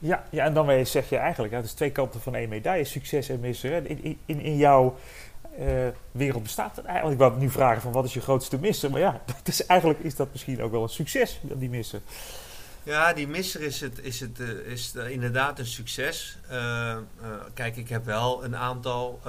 Ja, 0.00 0.24
ja 0.30 0.44
en 0.44 0.54
dan 0.54 0.86
zeg 0.86 1.08
je 1.08 1.16
eigenlijk, 1.16 1.52
het 1.52 1.64
is 1.64 1.72
twee 1.72 1.90
kanten 1.90 2.20
van 2.20 2.34
één 2.34 2.48
medaille, 2.48 2.84
succes 2.84 3.28
en 3.28 3.40
missen. 3.40 3.86
In, 3.86 4.18
in, 4.26 4.40
in 4.40 4.56
jouw 4.56 4.96
uh, 5.58 5.88
wereld 6.12 6.42
bestaat 6.42 6.76
het 6.76 6.84
eigenlijk. 6.84 7.20
Ik 7.20 7.26
wou 7.28 7.40
nu 7.40 7.50
vragen 7.50 7.82
van 7.82 7.92
wat 7.92 8.04
is 8.04 8.14
je 8.14 8.20
grootste 8.20 8.58
missen? 8.58 8.90
Maar 8.90 9.00
ja, 9.00 9.20
dat 9.26 9.48
is, 9.48 9.66
eigenlijk 9.66 10.00
is 10.00 10.16
dat 10.16 10.28
misschien 10.32 10.62
ook 10.62 10.70
wel 10.70 10.82
een 10.82 10.88
succes, 10.88 11.40
die 11.42 11.70
missen. 11.70 12.02
Ja, 12.82 13.12
die 13.12 13.28
misser 13.28 13.62
is, 13.62 13.80
het, 13.80 13.98
is, 13.98 14.20
het, 14.20 14.38
uh, 14.38 14.48
is 14.48 14.94
inderdaad 14.94 15.58
een 15.58 15.66
succes. 15.66 16.38
Uh, 16.52 16.96
kijk, 17.54 17.76
ik 17.76 17.88
heb 17.88 18.04
wel 18.04 18.44
een 18.44 18.56
aantal 18.56 19.20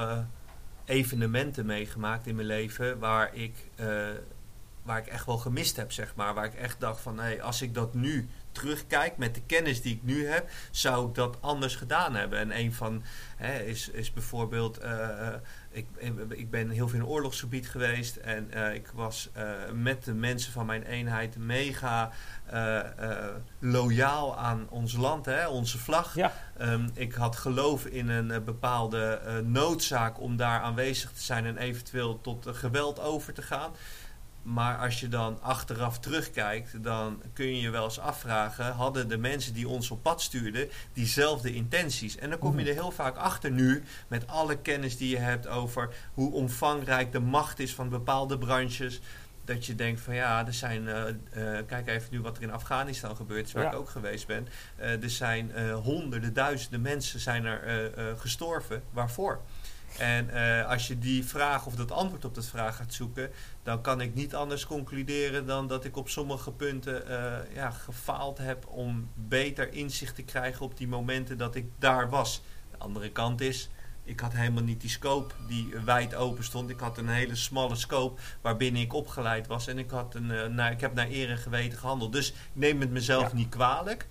evenementen 0.85 1.65
meegemaakt 1.65 2.27
in 2.27 2.35
mijn 2.35 2.47
leven 2.47 2.99
waar 2.99 3.35
ik, 3.35 3.53
waar 4.83 4.97
ik 4.97 5.07
echt 5.07 5.25
wel 5.25 5.37
gemist 5.37 5.75
heb, 5.75 5.91
zeg 5.91 6.15
maar. 6.15 6.33
Waar 6.33 6.45
ik 6.45 6.53
echt 6.53 6.79
dacht 6.79 7.01
van, 7.01 7.19
hey, 7.19 7.41
als 7.41 7.61
ik 7.61 7.73
dat 7.73 7.93
nu 7.93 8.29
terugkijk 8.51 9.17
met 9.17 9.35
de 9.35 9.41
kennis 9.41 9.81
die 9.81 9.95
ik 9.95 10.03
nu 10.03 10.27
heb, 10.27 10.49
zou 10.71 11.07
ik 11.07 11.15
dat 11.15 11.37
anders 11.41 11.75
gedaan 11.75 12.15
hebben. 12.15 12.39
En 12.39 12.57
een 12.57 12.73
van 12.73 13.03
hè, 13.35 13.59
is, 13.59 13.89
is 13.89 14.13
bijvoorbeeld 14.13 14.79
ik, 15.71 15.87
ik 16.29 16.49
ben 16.49 16.69
heel 16.69 16.87
veel 16.87 16.99
in 16.99 17.05
oorlogsgebied 17.05 17.69
geweest 17.69 18.15
en 18.15 18.51
uh, 18.53 18.73
ik 18.73 18.91
was 18.93 19.29
uh, 19.37 19.43
met 19.73 20.03
de 20.03 20.13
mensen 20.13 20.51
van 20.51 20.65
mijn 20.65 20.83
eenheid 20.83 21.37
mega 21.37 22.11
loyaal 23.59 24.37
aan 24.37 24.67
ons 24.69 24.95
land, 24.95 25.25
hè, 25.25 25.47
onze 25.47 25.77
vlag. 25.77 26.15
Ja. 26.15 26.33
Um, 26.61 26.89
ik 26.93 27.13
had 27.13 27.35
geloof 27.35 27.85
in 27.85 28.09
een 28.09 28.43
bepaalde 28.43 29.21
noodzaak 29.45 30.19
om 30.19 30.37
daar 30.37 30.61
aanwezig 30.61 31.11
te 31.11 31.21
zijn 31.21 31.45
en 31.45 31.57
eventueel 31.57 32.21
tot 32.21 32.47
geweld 32.51 32.99
over 32.99 33.33
te 33.33 33.41
gaan. 33.41 33.71
Maar 34.43 34.77
als 34.77 34.99
je 34.99 35.07
dan 35.07 35.41
achteraf 35.41 35.99
terugkijkt, 35.99 36.83
dan 36.83 37.21
kun 37.33 37.45
je 37.45 37.61
je 37.61 37.69
wel 37.69 37.83
eens 37.83 37.99
afvragen: 37.99 38.73
hadden 38.73 39.07
de 39.07 39.17
mensen 39.17 39.53
die 39.53 39.67
ons 39.67 39.91
op 39.91 40.01
pad 40.01 40.21
stuurden 40.21 40.69
diezelfde 40.93 41.53
intenties? 41.53 42.17
En 42.17 42.29
dan 42.29 42.39
kom 42.39 42.53
je 42.53 42.61
mhm. 42.61 42.67
er 42.67 42.73
heel 42.73 42.91
vaak 42.91 43.15
achter 43.15 43.51
nu, 43.51 43.83
met 44.07 44.27
alle 44.27 44.57
kennis 44.57 44.97
die 44.97 45.09
je 45.09 45.17
hebt 45.17 45.47
over 45.47 45.95
hoe 46.13 46.33
omvangrijk 46.33 47.11
de 47.11 47.19
macht 47.19 47.59
is 47.59 47.75
van 47.75 47.89
bepaalde 47.89 48.37
branches. 48.37 48.99
Dat 49.45 49.65
je 49.65 49.75
denkt 49.75 50.01
van 50.01 50.15
ja, 50.15 50.45
er 50.45 50.53
zijn, 50.53 50.83
uh, 50.83 51.03
uh, 51.37 51.59
kijk 51.67 51.87
even 51.87 52.07
nu 52.11 52.21
wat 52.21 52.37
er 52.37 52.43
in 52.43 52.51
Afghanistan 52.51 53.15
gebeurt, 53.15 53.51
waar 53.51 53.65
ik 53.65 53.79
ook 53.79 53.89
geweest 53.89 54.27
ben. 54.27 54.47
Uh, 54.79 55.03
er 55.03 55.09
zijn 55.09 55.71
honderden, 55.71 56.33
duizenden 56.33 56.81
mensen 56.81 57.19
zijn 57.19 57.45
er 57.45 57.91
gestorven. 58.17 58.83
Waarvoor? 58.91 59.41
En 59.97 60.29
uh, 60.33 60.67
als 60.69 60.87
je 60.87 60.99
die 60.99 61.25
vraag 61.25 61.65
of 61.65 61.75
dat 61.75 61.91
antwoord 61.91 62.25
op 62.25 62.35
dat 62.35 62.45
vraag 62.45 62.75
gaat 62.75 62.93
zoeken, 62.93 63.31
dan 63.63 63.81
kan 63.81 64.01
ik 64.01 64.13
niet 64.13 64.35
anders 64.35 64.65
concluderen 64.65 65.45
dan 65.45 65.67
dat 65.67 65.85
ik 65.85 65.97
op 65.97 66.09
sommige 66.09 66.51
punten 66.51 67.03
uh, 67.09 67.55
ja, 67.55 67.69
gefaald 67.69 68.37
heb 68.37 68.67
om 68.67 69.09
beter 69.15 69.73
inzicht 69.73 70.15
te 70.15 70.23
krijgen 70.23 70.65
op 70.65 70.77
die 70.77 70.87
momenten 70.87 71.37
dat 71.37 71.55
ik 71.55 71.65
daar 71.79 72.09
was. 72.09 72.41
De 72.71 72.77
andere 72.77 73.11
kant 73.11 73.41
is, 73.41 73.69
ik 74.03 74.19
had 74.19 74.33
helemaal 74.33 74.63
niet 74.63 74.81
die 74.81 74.89
scope 74.89 75.33
die 75.47 75.73
wijd 75.85 76.15
open 76.15 76.43
stond. 76.43 76.69
Ik 76.69 76.79
had 76.79 76.97
een 76.97 77.09
hele 77.09 77.35
smalle 77.35 77.75
scope 77.75 78.21
waarbinnen 78.41 78.81
ik 78.81 78.93
opgeleid 78.93 79.47
was. 79.47 79.67
En 79.67 79.77
ik, 79.77 79.89
had 79.89 80.15
een, 80.15 80.29
uh, 80.29 80.45
naar, 80.45 80.71
ik 80.71 80.81
heb 80.81 80.93
naar 80.93 81.09
eer 81.09 81.29
en 81.29 81.37
geweten 81.37 81.77
gehandeld. 81.77 82.13
Dus 82.13 82.29
ik 82.29 82.35
neem 82.53 82.79
het 82.79 82.91
mezelf 82.91 83.33
niet 83.33 83.49
kwalijk. 83.49 84.07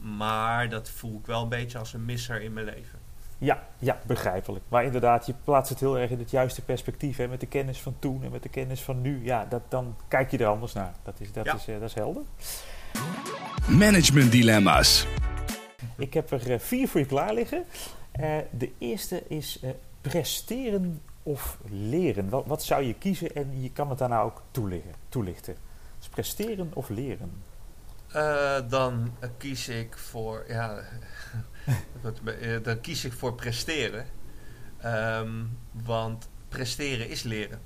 Maar 0.00 0.68
dat 0.68 0.90
voel 0.90 1.18
ik 1.18 1.26
wel 1.26 1.42
een 1.42 1.48
beetje 1.48 1.78
als 1.78 1.92
een 1.92 2.04
misser 2.04 2.42
in 2.42 2.52
mijn 2.52 2.66
leven. 2.66 2.95
Ja, 3.38 3.62
ja, 3.78 4.00
begrijpelijk. 4.06 4.64
Maar 4.68 4.84
inderdaad, 4.84 5.26
je 5.26 5.34
plaatst 5.44 5.70
het 5.70 5.80
heel 5.80 5.98
erg 5.98 6.10
in 6.10 6.18
het 6.18 6.30
juiste 6.30 6.62
perspectief. 6.62 7.16
Hè, 7.16 7.28
met 7.28 7.40
de 7.40 7.46
kennis 7.46 7.80
van 7.80 7.96
toen 7.98 8.24
en 8.24 8.30
met 8.30 8.42
de 8.42 8.48
kennis 8.48 8.82
van 8.82 9.00
nu. 9.00 9.24
Ja, 9.24 9.44
dat, 9.44 9.62
dan 9.68 9.96
kijk 10.08 10.30
je 10.30 10.38
er 10.38 10.46
anders 10.46 10.72
naar. 10.72 10.94
Dat 11.02 11.20
is, 11.20 11.32
dat 11.32 11.46
is, 11.46 11.68
uh, 11.68 11.80
dat 11.80 11.88
is 11.88 11.94
helder. 11.94 12.22
Management 13.68 14.32
dilemma's. 14.32 15.06
Ik 15.96 16.14
heb 16.14 16.30
er 16.30 16.50
uh, 16.50 16.58
vier 16.58 16.88
voor 16.88 17.00
je 17.00 17.06
klaar 17.06 17.34
liggen. 17.34 17.64
Uh, 18.20 18.36
de 18.50 18.72
eerste 18.78 19.22
is 19.28 19.60
presteren 20.00 21.00
of 21.22 21.58
leren. 21.70 22.28
Wat, 22.28 22.46
wat, 22.46 22.62
zou 22.62 22.82
je 22.82 22.94
kiezen 22.94 23.34
en 23.34 23.62
je 23.62 23.70
kan 23.70 23.88
het 23.88 23.98
daarna 23.98 24.20
ook 24.20 24.42
toelichten. 24.50 24.94
toelichten. 25.08 25.56
Dus 25.98 26.08
presteren 26.08 26.70
of 26.74 26.88
leren? 26.88 27.42
Dan 28.68 29.16
kies 29.38 29.68
ik 29.68 29.98
voor... 29.98 30.44
Ja, 30.48 30.82
Eh, 32.40 32.62
dan 32.62 32.80
kies 32.80 33.04
ik 33.04 33.12
voor 33.12 33.34
presteren. 33.34 34.06
Ehm, 34.78 35.44
want 35.72 36.28
presteren 36.48 37.08
is 37.08 37.22
leren. 37.22 37.60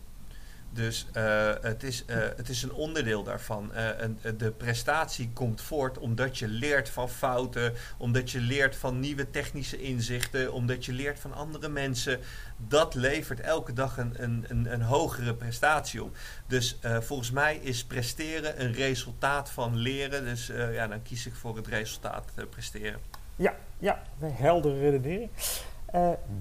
Dus 0.72 1.06
uh, 1.16 1.52
het, 1.60 1.82
is, 1.82 2.04
uh, 2.06 2.16
het 2.36 2.48
is 2.48 2.62
een 2.62 2.72
onderdeel 2.72 3.22
daarvan. 3.22 3.72
Uh, 3.74 4.30
de 4.36 4.50
prestatie 4.50 5.30
komt 5.32 5.60
voort 5.60 5.98
omdat 5.98 6.38
je 6.38 6.48
leert 6.48 6.88
van 6.88 7.08
fouten, 7.08 7.72
omdat 7.98 8.30
je 8.30 8.40
leert 8.40 8.76
van 8.76 9.00
nieuwe 9.00 9.30
technische 9.30 9.82
inzichten, 9.82 10.52
omdat 10.52 10.84
je 10.84 10.92
leert 10.92 11.20
van 11.20 11.34
andere 11.34 11.68
mensen. 11.68 12.20
Dat 12.56 12.94
levert 12.94 13.40
elke 13.40 13.72
dag 13.72 13.98
een, 13.98 14.14
een, 14.16 14.44
een, 14.48 14.72
een 14.72 14.82
hogere 14.82 15.34
prestatie 15.34 16.04
op. 16.04 16.16
Dus 16.46 16.78
volgens 16.82 17.30
mij 17.30 17.56
is 17.56 17.84
presteren 17.84 18.64
een 18.64 18.72
resultaat 18.72 19.50
van 19.50 19.76
leren. 19.76 20.24
Dus 20.24 20.46
ja, 20.72 20.86
dan 20.86 21.02
kies 21.02 21.26
ik 21.26 21.34
voor 21.34 21.56
het 21.56 21.66
resultaat 21.66 22.32
presteren. 22.50 23.00
Ja, 23.36 23.54
ja, 23.78 24.02
heldere 24.20 24.78
redenering. 24.78 25.30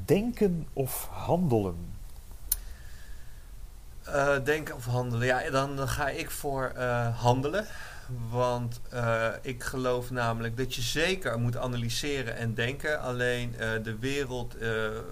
Denken 0.06 0.68
of 0.74 1.08
handelen? 1.12 1.99
Uh, 4.16 4.36
denken 4.44 4.76
of 4.76 4.86
handelen? 4.86 5.28
Ja, 5.28 5.50
dan, 5.50 5.88
ga 5.88 6.10
ik 6.10 6.32
voor 6.32 6.74
uh, 6.78 7.20
handelen. 7.20 7.66
Want 8.30 8.82
ik 9.42 9.64
geloof 9.64 10.10
namelijk 10.10 10.58
dat 10.58 10.76
je 10.76 10.82
zeker 10.82 11.40
moet 11.40 11.58
analyseren 11.58 12.36
en 12.36 12.54
denken. 12.54 13.02
Alleen 13.02 13.56
de 13.84 13.98
wereld 14.00 14.56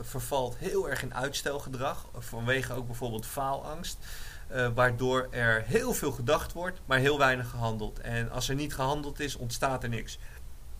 vervalt 0.01 0.57
heel 0.57 0.89
erg 0.89 1.01
in 1.01 1.13
uitstelgedrag. 1.13 2.05
Vanwege 2.17 2.73
ook 2.73 2.85
bijvoorbeeld 2.85 3.25
faalangst. 3.25 3.97
waardoor 4.73 5.27
er 5.31 5.63
heel 5.65 5.93
veel 5.93 6.11
gedacht 6.11 6.53
wordt, 6.53 6.79
maar 6.85 6.97
heel 6.97 7.17
weinig 7.17 7.49
gehandeld. 7.49 7.99
En 7.99 8.31
als 8.31 8.49
er 8.49 8.55
niet 8.55 8.73
gehandeld 8.73 9.19
is, 9.19 9.35
ontstaat 9.35 9.83
er 9.83 9.89
niks. 9.89 10.19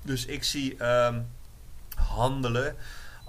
Dus 0.01 0.25
ik 0.25 0.43
zie 0.43 0.85
um, 0.85 1.27
handelen 1.95 2.75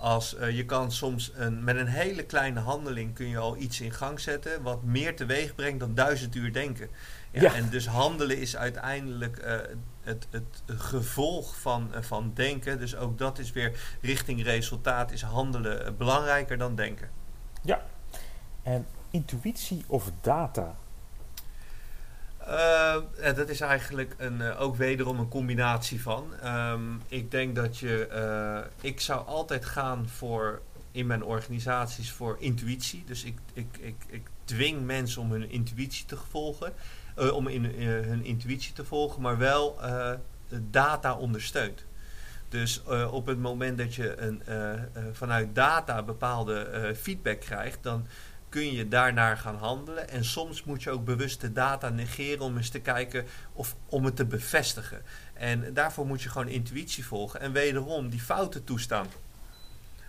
als 0.00 0.34
uh, 0.34 0.56
je 0.56 0.64
kan 0.64 0.92
soms 0.92 1.32
een, 1.34 1.64
met 1.64 1.76
een 1.76 1.86
hele 1.86 2.22
kleine 2.22 2.60
handeling 2.60 3.14
kun 3.14 3.28
je 3.28 3.38
al 3.38 3.56
iets 3.56 3.80
in 3.80 3.92
gang 3.92 4.20
zetten 4.20 4.62
wat 4.62 4.82
meer 4.82 5.16
teweeg 5.16 5.54
brengt 5.54 5.80
dan 5.80 5.94
duizend 5.94 6.34
uur 6.34 6.52
denken. 6.52 6.88
Ja, 7.30 7.42
ja. 7.42 7.54
En 7.54 7.68
dus 7.70 7.86
handelen 7.86 8.38
is 8.38 8.56
uiteindelijk 8.56 9.44
uh, 9.44 9.56
het, 10.00 10.26
het 10.30 10.62
gevolg 10.66 11.60
van, 11.60 11.90
uh, 11.94 12.02
van 12.02 12.30
denken. 12.34 12.78
Dus 12.78 12.96
ook 12.96 13.18
dat 13.18 13.38
is 13.38 13.52
weer 13.52 13.96
richting 14.00 14.42
resultaat 14.44 15.10
is 15.10 15.22
handelen 15.22 15.96
belangrijker 15.96 16.58
dan 16.58 16.74
denken. 16.74 17.10
Ja, 17.62 17.82
en 18.62 18.86
intuïtie 19.10 19.84
of 19.86 20.10
data? 20.20 20.76
Uh, 22.48 22.94
dat 23.34 23.48
is 23.48 23.60
eigenlijk 23.60 24.14
een, 24.18 24.40
uh, 24.40 24.60
ook 24.60 24.76
wederom 24.76 25.18
een 25.18 25.28
combinatie 25.28 26.02
van. 26.02 26.32
Um, 26.44 27.02
ik 27.08 27.30
denk 27.30 27.54
dat 27.54 27.78
je. 27.78 28.08
Uh, 28.12 28.90
ik 28.90 29.00
zou 29.00 29.26
altijd 29.26 29.64
gaan 29.64 30.08
voor 30.08 30.62
in 30.92 31.06
mijn 31.06 31.24
organisaties 31.24 32.12
voor 32.12 32.36
intuïtie. 32.38 33.04
Dus 33.06 33.24
ik, 33.24 33.38
ik, 33.52 33.76
ik, 33.80 33.96
ik 34.06 34.26
dwing 34.44 34.84
mensen 34.84 35.22
om 35.22 35.30
hun 35.30 35.50
intuïtie 35.50 36.04
te 36.04 36.16
volgen. 36.30 36.72
om 37.32 37.48
in, 37.48 37.64
hun 37.64 38.24
intuïtie 38.24 38.72
te 38.72 38.84
volgen, 38.84 39.22
maar 39.22 39.38
wel 39.38 39.80
data 40.70 41.14
ondersteunt. 41.14 41.84
Dus 42.48 42.82
op 43.10 43.26
het 43.26 43.38
moment 43.38 43.78
dat 43.78 43.94
je 43.94 44.20
een, 44.20 44.42
vanuit 45.12 45.54
data 45.54 46.02
bepaalde 46.02 46.92
feedback 47.00 47.40
krijgt, 47.40 47.78
dan 47.82 48.06
kun 48.48 48.72
je 48.72 48.88
daarnaar 48.88 49.36
gaan 49.36 49.56
handelen. 49.56 50.08
En 50.08 50.24
soms 50.24 50.64
moet 50.64 50.82
je 50.82 50.90
ook 50.90 51.04
bewust 51.04 51.40
de 51.40 51.52
data 51.52 51.88
negeren 51.88 52.44
om 52.44 52.56
eens 52.56 52.68
te 52.68 52.80
kijken 52.80 53.24
of 53.52 53.76
om 53.86 54.04
het 54.04 54.16
te 54.16 54.24
bevestigen. 54.24 55.02
En 55.34 55.74
daarvoor 55.74 56.06
moet 56.06 56.22
je 56.22 56.28
gewoon 56.28 56.48
intuïtie 56.48 57.06
volgen 57.06 57.40
en 57.40 57.52
wederom 57.52 58.08
die 58.08 58.20
fouten 58.20 58.64
toestaan. 58.64 59.06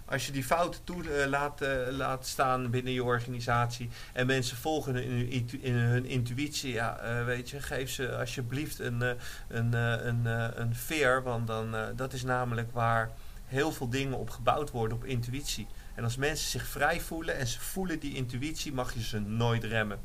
Als 0.05 0.25
je 0.25 0.31
die 0.31 0.43
fouten 0.43 0.83
toe 0.83 1.27
laat, 1.27 1.61
laat 1.89 2.27
staan 2.27 2.69
binnen 2.69 2.93
je 2.93 3.03
organisatie 3.03 3.89
en 4.13 4.25
mensen 4.25 4.57
volgen 4.57 4.95
in, 4.95 5.49
in 5.61 5.73
hun 5.73 6.05
intuïtie, 6.05 6.73
ja, 6.73 7.23
weet 7.25 7.49
je, 7.49 7.61
geef 7.61 7.89
ze 7.89 8.17
alsjeblieft 8.17 8.79
een, 8.79 9.01
een, 9.47 9.73
een, 9.73 10.25
een 10.61 10.75
veer, 10.75 11.23
want 11.23 11.47
dan, 11.47 11.75
dat 11.95 12.13
is 12.13 12.23
namelijk 12.23 12.71
waar 12.71 13.11
heel 13.45 13.71
veel 13.71 13.89
dingen 13.89 14.17
op 14.17 14.29
gebouwd 14.29 14.71
worden 14.71 14.97
op 14.97 15.05
intuïtie. 15.05 15.67
En 15.99 16.05
als 16.05 16.15
mensen 16.15 16.49
zich 16.49 16.67
vrij 16.67 17.01
voelen 17.01 17.37
en 17.37 17.47
ze 17.47 17.59
voelen 17.59 17.99
die 17.99 18.15
intuïtie, 18.15 18.73
mag 18.73 18.93
je 18.93 19.03
ze 19.03 19.19
nooit 19.19 19.63
remmen. 19.63 19.99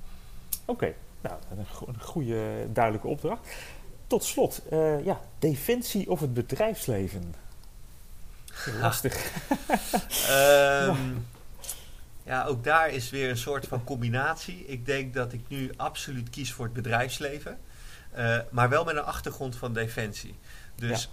Oké, 0.64 0.94
nou, 1.20 1.34
een, 1.50 1.66
een 1.86 2.00
goede, 2.00 2.66
duidelijke 2.72 3.06
opdracht. 3.06 3.48
Tot 4.06 4.24
slot, 4.24 4.62
uh, 4.72 5.04
ja, 5.04 5.20
defensie 5.38 6.10
of 6.10 6.20
het 6.20 6.34
bedrijfsleven? 6.34 7.34
Lastig. 8.80 9.32
um, 10.30 11.26
ja, 12.30 12.44
ook 12.44 12.64
daar 12.64 12.90
is 12.90 13.10
weer 13.10 13.30
een 13.30 13.36
soort 13.36 13.66
van 13.66 13.84
combinatie. 13.84 14.66
Ik 14.66 14.86
denk 14.86 15.14
dat 15.14 15.32
ik 15.32 15.40
nu 15.48 15.72
absoluut 15.76 16.30
kies 16.30 16.52
voor 16.52 16.64
het 16.64 16.74
bedrijfsleven. 16.74 17.58
Uh, 18.18 18.36
maar 18.50 18.68
wel 18.68 18.84
met 18.84 18.96
een 18.96 19.02
achtergrond 19.02 19.56
van 19.56 19.72
defensie. 19.72 20.38
Dus 20.76 21.06
uh, 21.06 21.12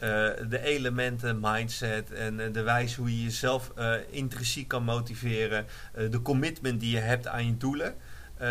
de 0.50 0.60
elementen, 0.64 1.40
mindset 1.42 2.12
en 2.12 2.40
uh, 2.40 2.54
de 2.54 2.62
wijze 2.62 3.00
hoe 3.00 3.18
je 3.18 3.24
jezelf 3.24 3.72
intrinsiek 4.10 4.68
kan 4.68 4.84
motiveren. 4.84 5.66
de 6.10 6.22
commitment 6.22 6.80
die 6.80 6.92
je 6.92 7.02
hebt 7.02 7.28
aan 7.28 7.46
je 7.46 7.58
doelen. 7.58 7.96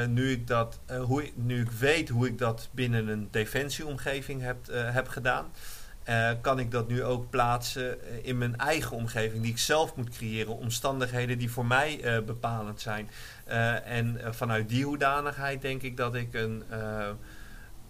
nu, 0.09 0.31
ik 0.31 0.47
dat, 0.47 0.79
hoe 1.01 1.25
ik, 1.25 1.33
nu 1.35 1.61
ik 1.61 1.71
weet 1.71 2.09
hoe 2.09 2.27
ik 2.27 2.39
dat 2.39 2.69
binnen 2.71 3.09
een 3.09 3.29
defensieomgeving 3.31 4.43
heb, 4.43 4.57
heb 4.73 5.09
gedaan. 5.09 5.47
kan 6.41 6.59
ik 6.59 6.71
dat 6.71 6.89
nu 6.89 7.05
ook 7.05 7.31
plaatsen 7.31 7.99
in 8.25 8.39
mijn 8.39 8.57
eigen 8.57 8.97
omgeving, 8.97 9.43
die 9.43 9.51
ik 9.51 9.59
zelf 9.59 9.97
moet 9.97 10.11
creëren. 10.11 10.57
Omstandigheden 10.57 11.39
die 11.39 11.51
voor 11.51 11.67
mij 11.67 12.23
bepalend 12.27 12.81
zijn. 12.81 13.11
en 13.85 14.21
vanuit 14.31 14.69
die 14.69 14.85
hoedanigheid 14.85 15.63
denk 15.63 15.83
ik 15.83 15.97
dat 15.97 16.15
ik 16.15 16.35
een 16.35 16.63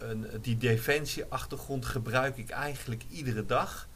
een, 0.03 0.27
die 0.41 0.57
defensieachtergrond 0.57 1.87
gebruik 1.87 2.37
ik 2.37 2.51
eigenlijk 2.51 3.05
iedere 3.11 3.47
dag. 3.47 3.89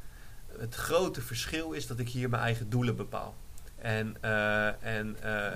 Het 0.59 0.75
grote 0.75 1.21
verschil 1.21 1.73
is 1.73 1.87
dat 1.87 1.99
ik 1.99 2.09
hier 2.09 2.29
mijn 2.29 2.43
eigen 2.43 2.71
doelen 2.71 2.97
bepaal. 2.97 3.35
En, 3.79 4.17
uh, 4.25 4.67
en, 4.67 5.17
uh, 5.25 5.47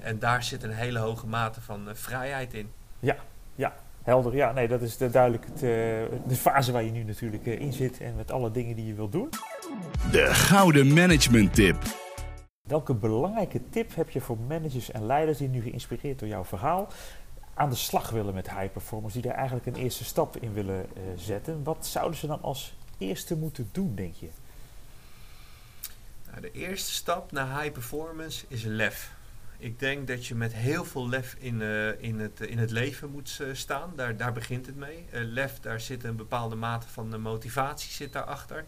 en 0.00 0.18
daar 0.18 0.42
zit 0.42 0.62
een 0.62 0.72
hele 0.72 0.98
hoge 0.98 1.26
mate 1.26 1.60
van 1.60 1.88
uh, 1.88 1.94
vrijheid 1.94 2.54
in. 2.54 2.70
Ja, 3.00 3.16
ja, 3.54 3.74
helder. 4.02 4.34
Ja, 4.34 4.52
nee, 4.52 4.68
dat 4.68 4.82
is 4.82 4.96
de, 4.96 5.10
duidelijk 5.10 5.44
het, 5.46 5.60
de 6.28 6.36
fase 6.36 6.72
waar 6.72 6.82
je 6.82 6.90
nu 6.90 7.02
natuurlijk 7.02 7.46
in 7.46 7.72
zit 7.72 8.00
en 8.00 8.16
met 8.16 8.30
alle 8.30 8.50
dingen 8.50 8.76
die 8.76 8.86
je 8.86 8.94
wilt 8.94 9.12
doen. 9.12 9.28
De 10.10 10.34
gouden 10.34 10.92
management 10.92 11.54
tip. 11.54 11.76
Welke 12.68 12.94
belangrijke 12.94 13.60
tip 13.70 13.94
heb 13.94 14.10
je 14.10 14.20
voor 14.20 14.38
managers 14.38 14.90
en 14.90 15.06
leiders 15.06 15.38
die 15.38 15.48
nu 15.48 15.62
geïnspireerd 15.62 16.18
door 16.18 16.28
jouw 16.28 16.44
verhaal 16.44 16.88
aan 17.54 17.70
de 17.70 17.76
slag 17.76 18.10
willen 18.10 18.34
met 18.34 18.50
high 18.50 18.72
performers, 18.72 19.12
die 19.12 19.22
daar 19.22 19.34
eigenlijk 19.34 19.66
een 19.66 19.74
eerste 19.74 20.04
stap 20.04 20.36
in 20.36 20.52
willen 20.52 20.86
uh, 20.96 21.02
zetten, 21.16 21.62
wat 21.62 21.86
zouden 21.86 22.18
ze 22.18 22.26
dan 22.26 22.42
als 22.42 22.74
eerste 22.98 23.36
moeten 23.36 23.68
doen, 23.72 23.94
denk 23.94 24.14
je? 24.14 24.28
Nou, 26.30 26.40
de 26.40 26.52
eerste 26.52 26.92
stap 26.92 27.32
naar 27.32 27.60
high 27.60 27.72
performance 27.72 28.44
is 28.48 28.62
lef. 28.62 29.12
Ik 29.58 29.78
denk 29.78 30.06
dat 30.06 30.26
je 30.26 30.34
met 30.34 30.54
heel 30.54 30.84
veel 30.84 31.08
lef 31.08 31.36
in, 31.38 31.60
uh, 31.60 32.02
in, 32.02 32.20
het, 32.20 32.40
in 32.40 32.58
het 32.58 32.70
leven 32.70 33.10
moet 33.10 33.38
uh, 33.40 33.48
staan. 33.52 33.92
Daar, 33.96 34.16
daar 34.16 34.32
begint 34.32 34.66
het 34.66 34.76
mee. 34.76 35.04
lef, 35.12 35.60
daar 35.60 35.80
zit 35.80 36.04
een 36.04 36.16
bepaalde 36.16 36.54
mate 36.54 36.88
van 36.88 37.20
motivatie 37.20 37.92
zit 37.92 38.12
daarachter. 38.12 38.64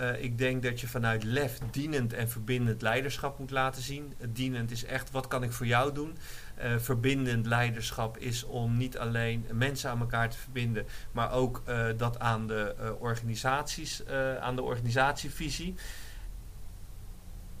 Uh, 0.00 0.22
ik 0.22 0.38
denk 0.38 0.62
dat 0.62 0.80
je 0.80 0.88
vanuit 0.88 1.24
lef 1.24 1.58
dienend 1.70 2.12
en 2.12 2.28
verbindend 2.28 2.82
leiderschap 2.82 3.38
moet 3.38 3.50
laten 3.50 3.82
zien. 3.82 4.14
dienend 4.28 4.70
is 4.70 4.84
echt 4.84 5.10
wat 5.10 5.28
kan 5.28 5.42
ik 5.42 5.52
voor 5.52 5.66
jou 5.66 5.92
doen. 5.92 6.16
Uh, 6.58 6.78
verbindend 6.78 7.46
leiderschap 7.46 8.18
is 8.18 8.44
om 8.44 8.76
niet 8.76 8.98
alleen 8.98 9.46
mensen 9.52 9.90
aan 9.90 10.00
elkaar 10.00 10.30
te 10.30 10.38
verbinden, 10.38 10.86
maar 11.12 11.32
ook 11.32 11.62
uh, 11.68 11.86
dat 11.96 12.18
aan 12.18 12.46
de 12.46 12.96
organisaties, 12.98 14.06
aan 14.40 14.56
de 14.56 14.62
organisatievisie. 14.62 15.74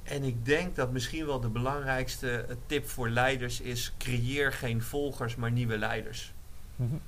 En 0.02 0.22
ik 0.22 0.44
denk 0.44 0.76
dat 0.76 0.92
misschien 0.92 1.26
wel 1.26 1.40
de 1.40 1.48
belangrijkste 1.48 2.46
tip 2.66 2.88
voor 2.88 3.08
leiders 3.08 3.60
is: 3.60 3.94
creëer 3.98 4.52
geen 4.52 4.82
volgers, 4.82 5.36
maar 5.36 5.50
nieuwe 5.50 5.78
leiders. 5.78 6.32
-hmm 6.76 7.00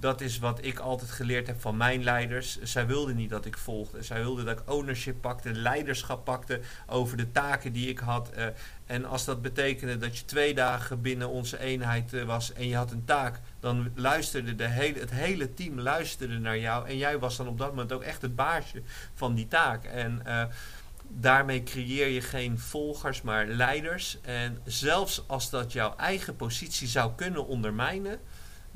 dat 0.00 0.20
is 0.20 0.38
wat 0.38 0.64
ik 0.64 0.78
altijd 0.78 1.10
geleerd 1.10 1.46
heb 1.46 1.60
van 1.60 1.76
mijn 1.76 2.04
leiders. 2.04 2.62
Zij 2.62 2.86
wilden 2.86 3.16
niet 3.16 3.30
dat 3.30 3.44
ik 3.44 3.56
volgde. 3.56 4.02
Zij 4.02 4.20
wilden 4.20 4.44
dat 4.44 4.58
ik 4.58 4.70
ownership 4.70 5.20
pakte, 5.20 5.52
leiderschap 5.52 6.24
pakte 6.24 6.60
over 6.86 7.16
de 7.16 7.32
taken 7.32 7.72
die 7.72 7.88
ik 7.88 7.98
had. 7.98 8.30
Uh, 8.36 8.46
en 8.86 9.04
als 9.04 9.24
dat 9.24 9.42
betekende 9.42 9.98
dat 9.98 10.18
je 10.18 10.24
twee 10.24 10.54
dagen 10.54 11.00
binnen 11.00 11.28
onze 11.28 11.58
eenheid 11.58 12.12
uh, 12.12 12.24
was 12.24 12.52
en 12.52 12.68
je 12.68 12.76
had 12.76 12.90
een 12.90 13.04
taak, 13.04 13.40
dan 13.60 13.90
luisterde 13.94 14.54
de 14.54 14.68
hele, 14.68 14.98
het 14.98 15.10
hele 15.10 15.54
team 15.54 15.80
luisterde 15.80 16.38
naar 16.38 16.58
jou. 16.58 16.88
En 16.88 16.96
jij 16.96 17.18
was 17.18 17.36
dan 17.36 17.48
op 17.48 17.58
dat 17.58 17.68
moment 17.68 17.92
ook 17.92 18.02
echt 18.02 18.22
het 18.22 18.36
baasje 18.36 18.82
van 19.14 19.34
die 19.34 19.48
taak. 19.48 19.84
En 19.84 20.22
uh, 20.26 20.44
daarmee 21.08 21.62
creëer 21.62 22.08
je 22.08 22.20
geen 22.20 22.58
volgers, 22.58 23.22
maar 23.22 23.46
leiders. 23.46 24.18
En 24.22 24.58
zelfs 24.64 25.22
als 25.26 25.50
dat 25.50 25.72
jouw 25.72 25.96
eigen 25.96 26.36
positie 26.36 26.88
zou 26.88 27.12
kunnen 27.16 27.46
ondermijnen 27.46 28.20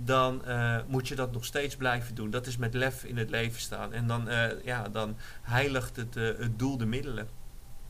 dan 0.04 0.42
uh, 0.46 0.76
moet 0.86 1.08
je 1.08 1.14
dat 1.14 1.32
nog 1.32 1.44
steeds 1.44 1.76
blijven 1.76 2.14
doen. 2.14 2.30
Dat 2.30 2.46
is 2.46 2.56
met 2.56 2.74
lef 2.74 3.04
in 3.04 3.16
het 3.16 3.30
leven 3.30 3.60
staan. 3.60 3.92
En 3.92 4.06
dan, 4.06 4.28
uh, 4.28 4.64
ja, 4.64 4.88
dan 4.88 5.16
heiligt 5.42 5.96
het, 5.96 6.16
uh, 6.16 6.38
het 6.38 6.58
doel 6.58 6.76
de 6.76 6.86
middelen. 6.86 7.28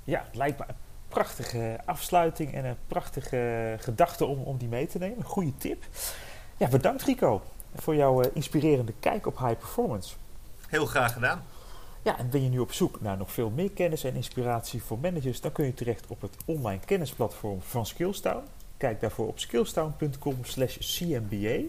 Ja, 0.04 0.22
het 0.26 0.36
lijkt 0.36 0.58
me 0.58 0.64
een 0.68 0.74
prachtige 1.08 1.80
afsluiting 1.84 2.54
en 2.54 2.64
een 2.64 2.76
prachtige 2.86 3.76
gedachte 3.78 4.24
om, 4.24 4.38
om 4.38 4.58
die 4.58 4.68
mee 4.68 4.86
te 4.86 4.98
nemen. 4.98 5.24
Goede 5.24 5.56
tip. 5.56 5.84
Ja, 6.56 6.68
bedankt 6.68 7.02
Rico 7.02 7.42
voor 7.74 7.94
jouw 7.94 8.20
inspirerende 8.20 8.92
kijk 9.00 9.26
op 9.26 9.38
high 9.38 9.58
performance. 9.58 10.14
Heel 10.68 10.86
graag 10.86 11.12
gedaan. 11.12 11.42
Ja, 12.02 12.18
en 12.18 12.30
ben 12.30 12.42
je 12.42 12.48
nu 12.48 12.58
op 12.58 12.72
zoek 12.72 13.00
naar 13.00 13.16
nog 13.16 13.32
veel 13.32 13.50
meer 13.50 13.70
kennis 13.70 14.04
en 14.04 14.14
inspiratie 14.14 14.82
voor 14.82 14.98
managers, 14.98 15.40
dan 15.40 15.52
kun 15.52 15.64
je 15.64 15.74
terecht 15.74 16.06
op 16.06 16.20
het 16.20 16.36
online 16.44 16.80
kennisplatform 16.84 17.62
van 17.62 17.86
Skillstown. 17.86 18.42
Kijk 18.82 19.00
daarvoor 19.00 19.28
op 19.28 19.38
skillstown.com 19.38 20.36
slash 20.42 20.78
cmba. 20.78 21.68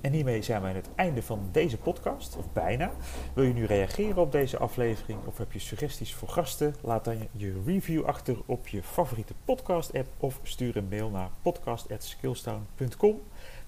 En 0.00 0.12
hiermee 0.12 0.42
zijn 0.42 0.62
we 0.62 0.68
aan 0.68 0.74
het 0.74 0.88
einde 0.94 1.22
van 1.22 1.48
deze 1.52 1.76
podcast, 1.76 2.36
of 2.36 2.52
bijna. 2.52 2.90
Wil 3.34 3.44
je 3.44 3.52
nu 3.52 3.64
reageren 3.64 4.16
op 4.16 4.32
deze 4.32 4.58
aflevering 4.58 5.18
of 5.26 5.38
heb 5.38 5.52
je 5.52 5.58
suggesties 5.58 6.14
voor 6.14 6.28
gasten? 6.28 6.74
Laat 6.80 7.04
dan 7.04 7.28
je 7.32 7.62
review 7.66 8.04
achter 8.04 8.36
op 8.46 8.68
je 8.68 8.82
favoriete 8.82 9.34
podcast-app 9.44 10.08
of 10.18 10.40
stuur 10.42 10.76
een 10.76 10.88
mail 10.88 11.10
naar 11.10 11.30
podcast.skillstown.com. 11.42 13.22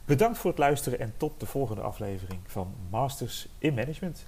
Bedankt 0.05 0.39
voor 0.39 0.51
het 0.51 0.59
luisteren 0.59 0.99
en 0.99 1.15
tot 1.17 1.41
de 1.41 1.47
volgende 1.47 1.83
aflevering 1.83 2.41
van 2.47 2.75
Masters 2.91 3.49
in 3.59 3.75
Management. 3.75 4.27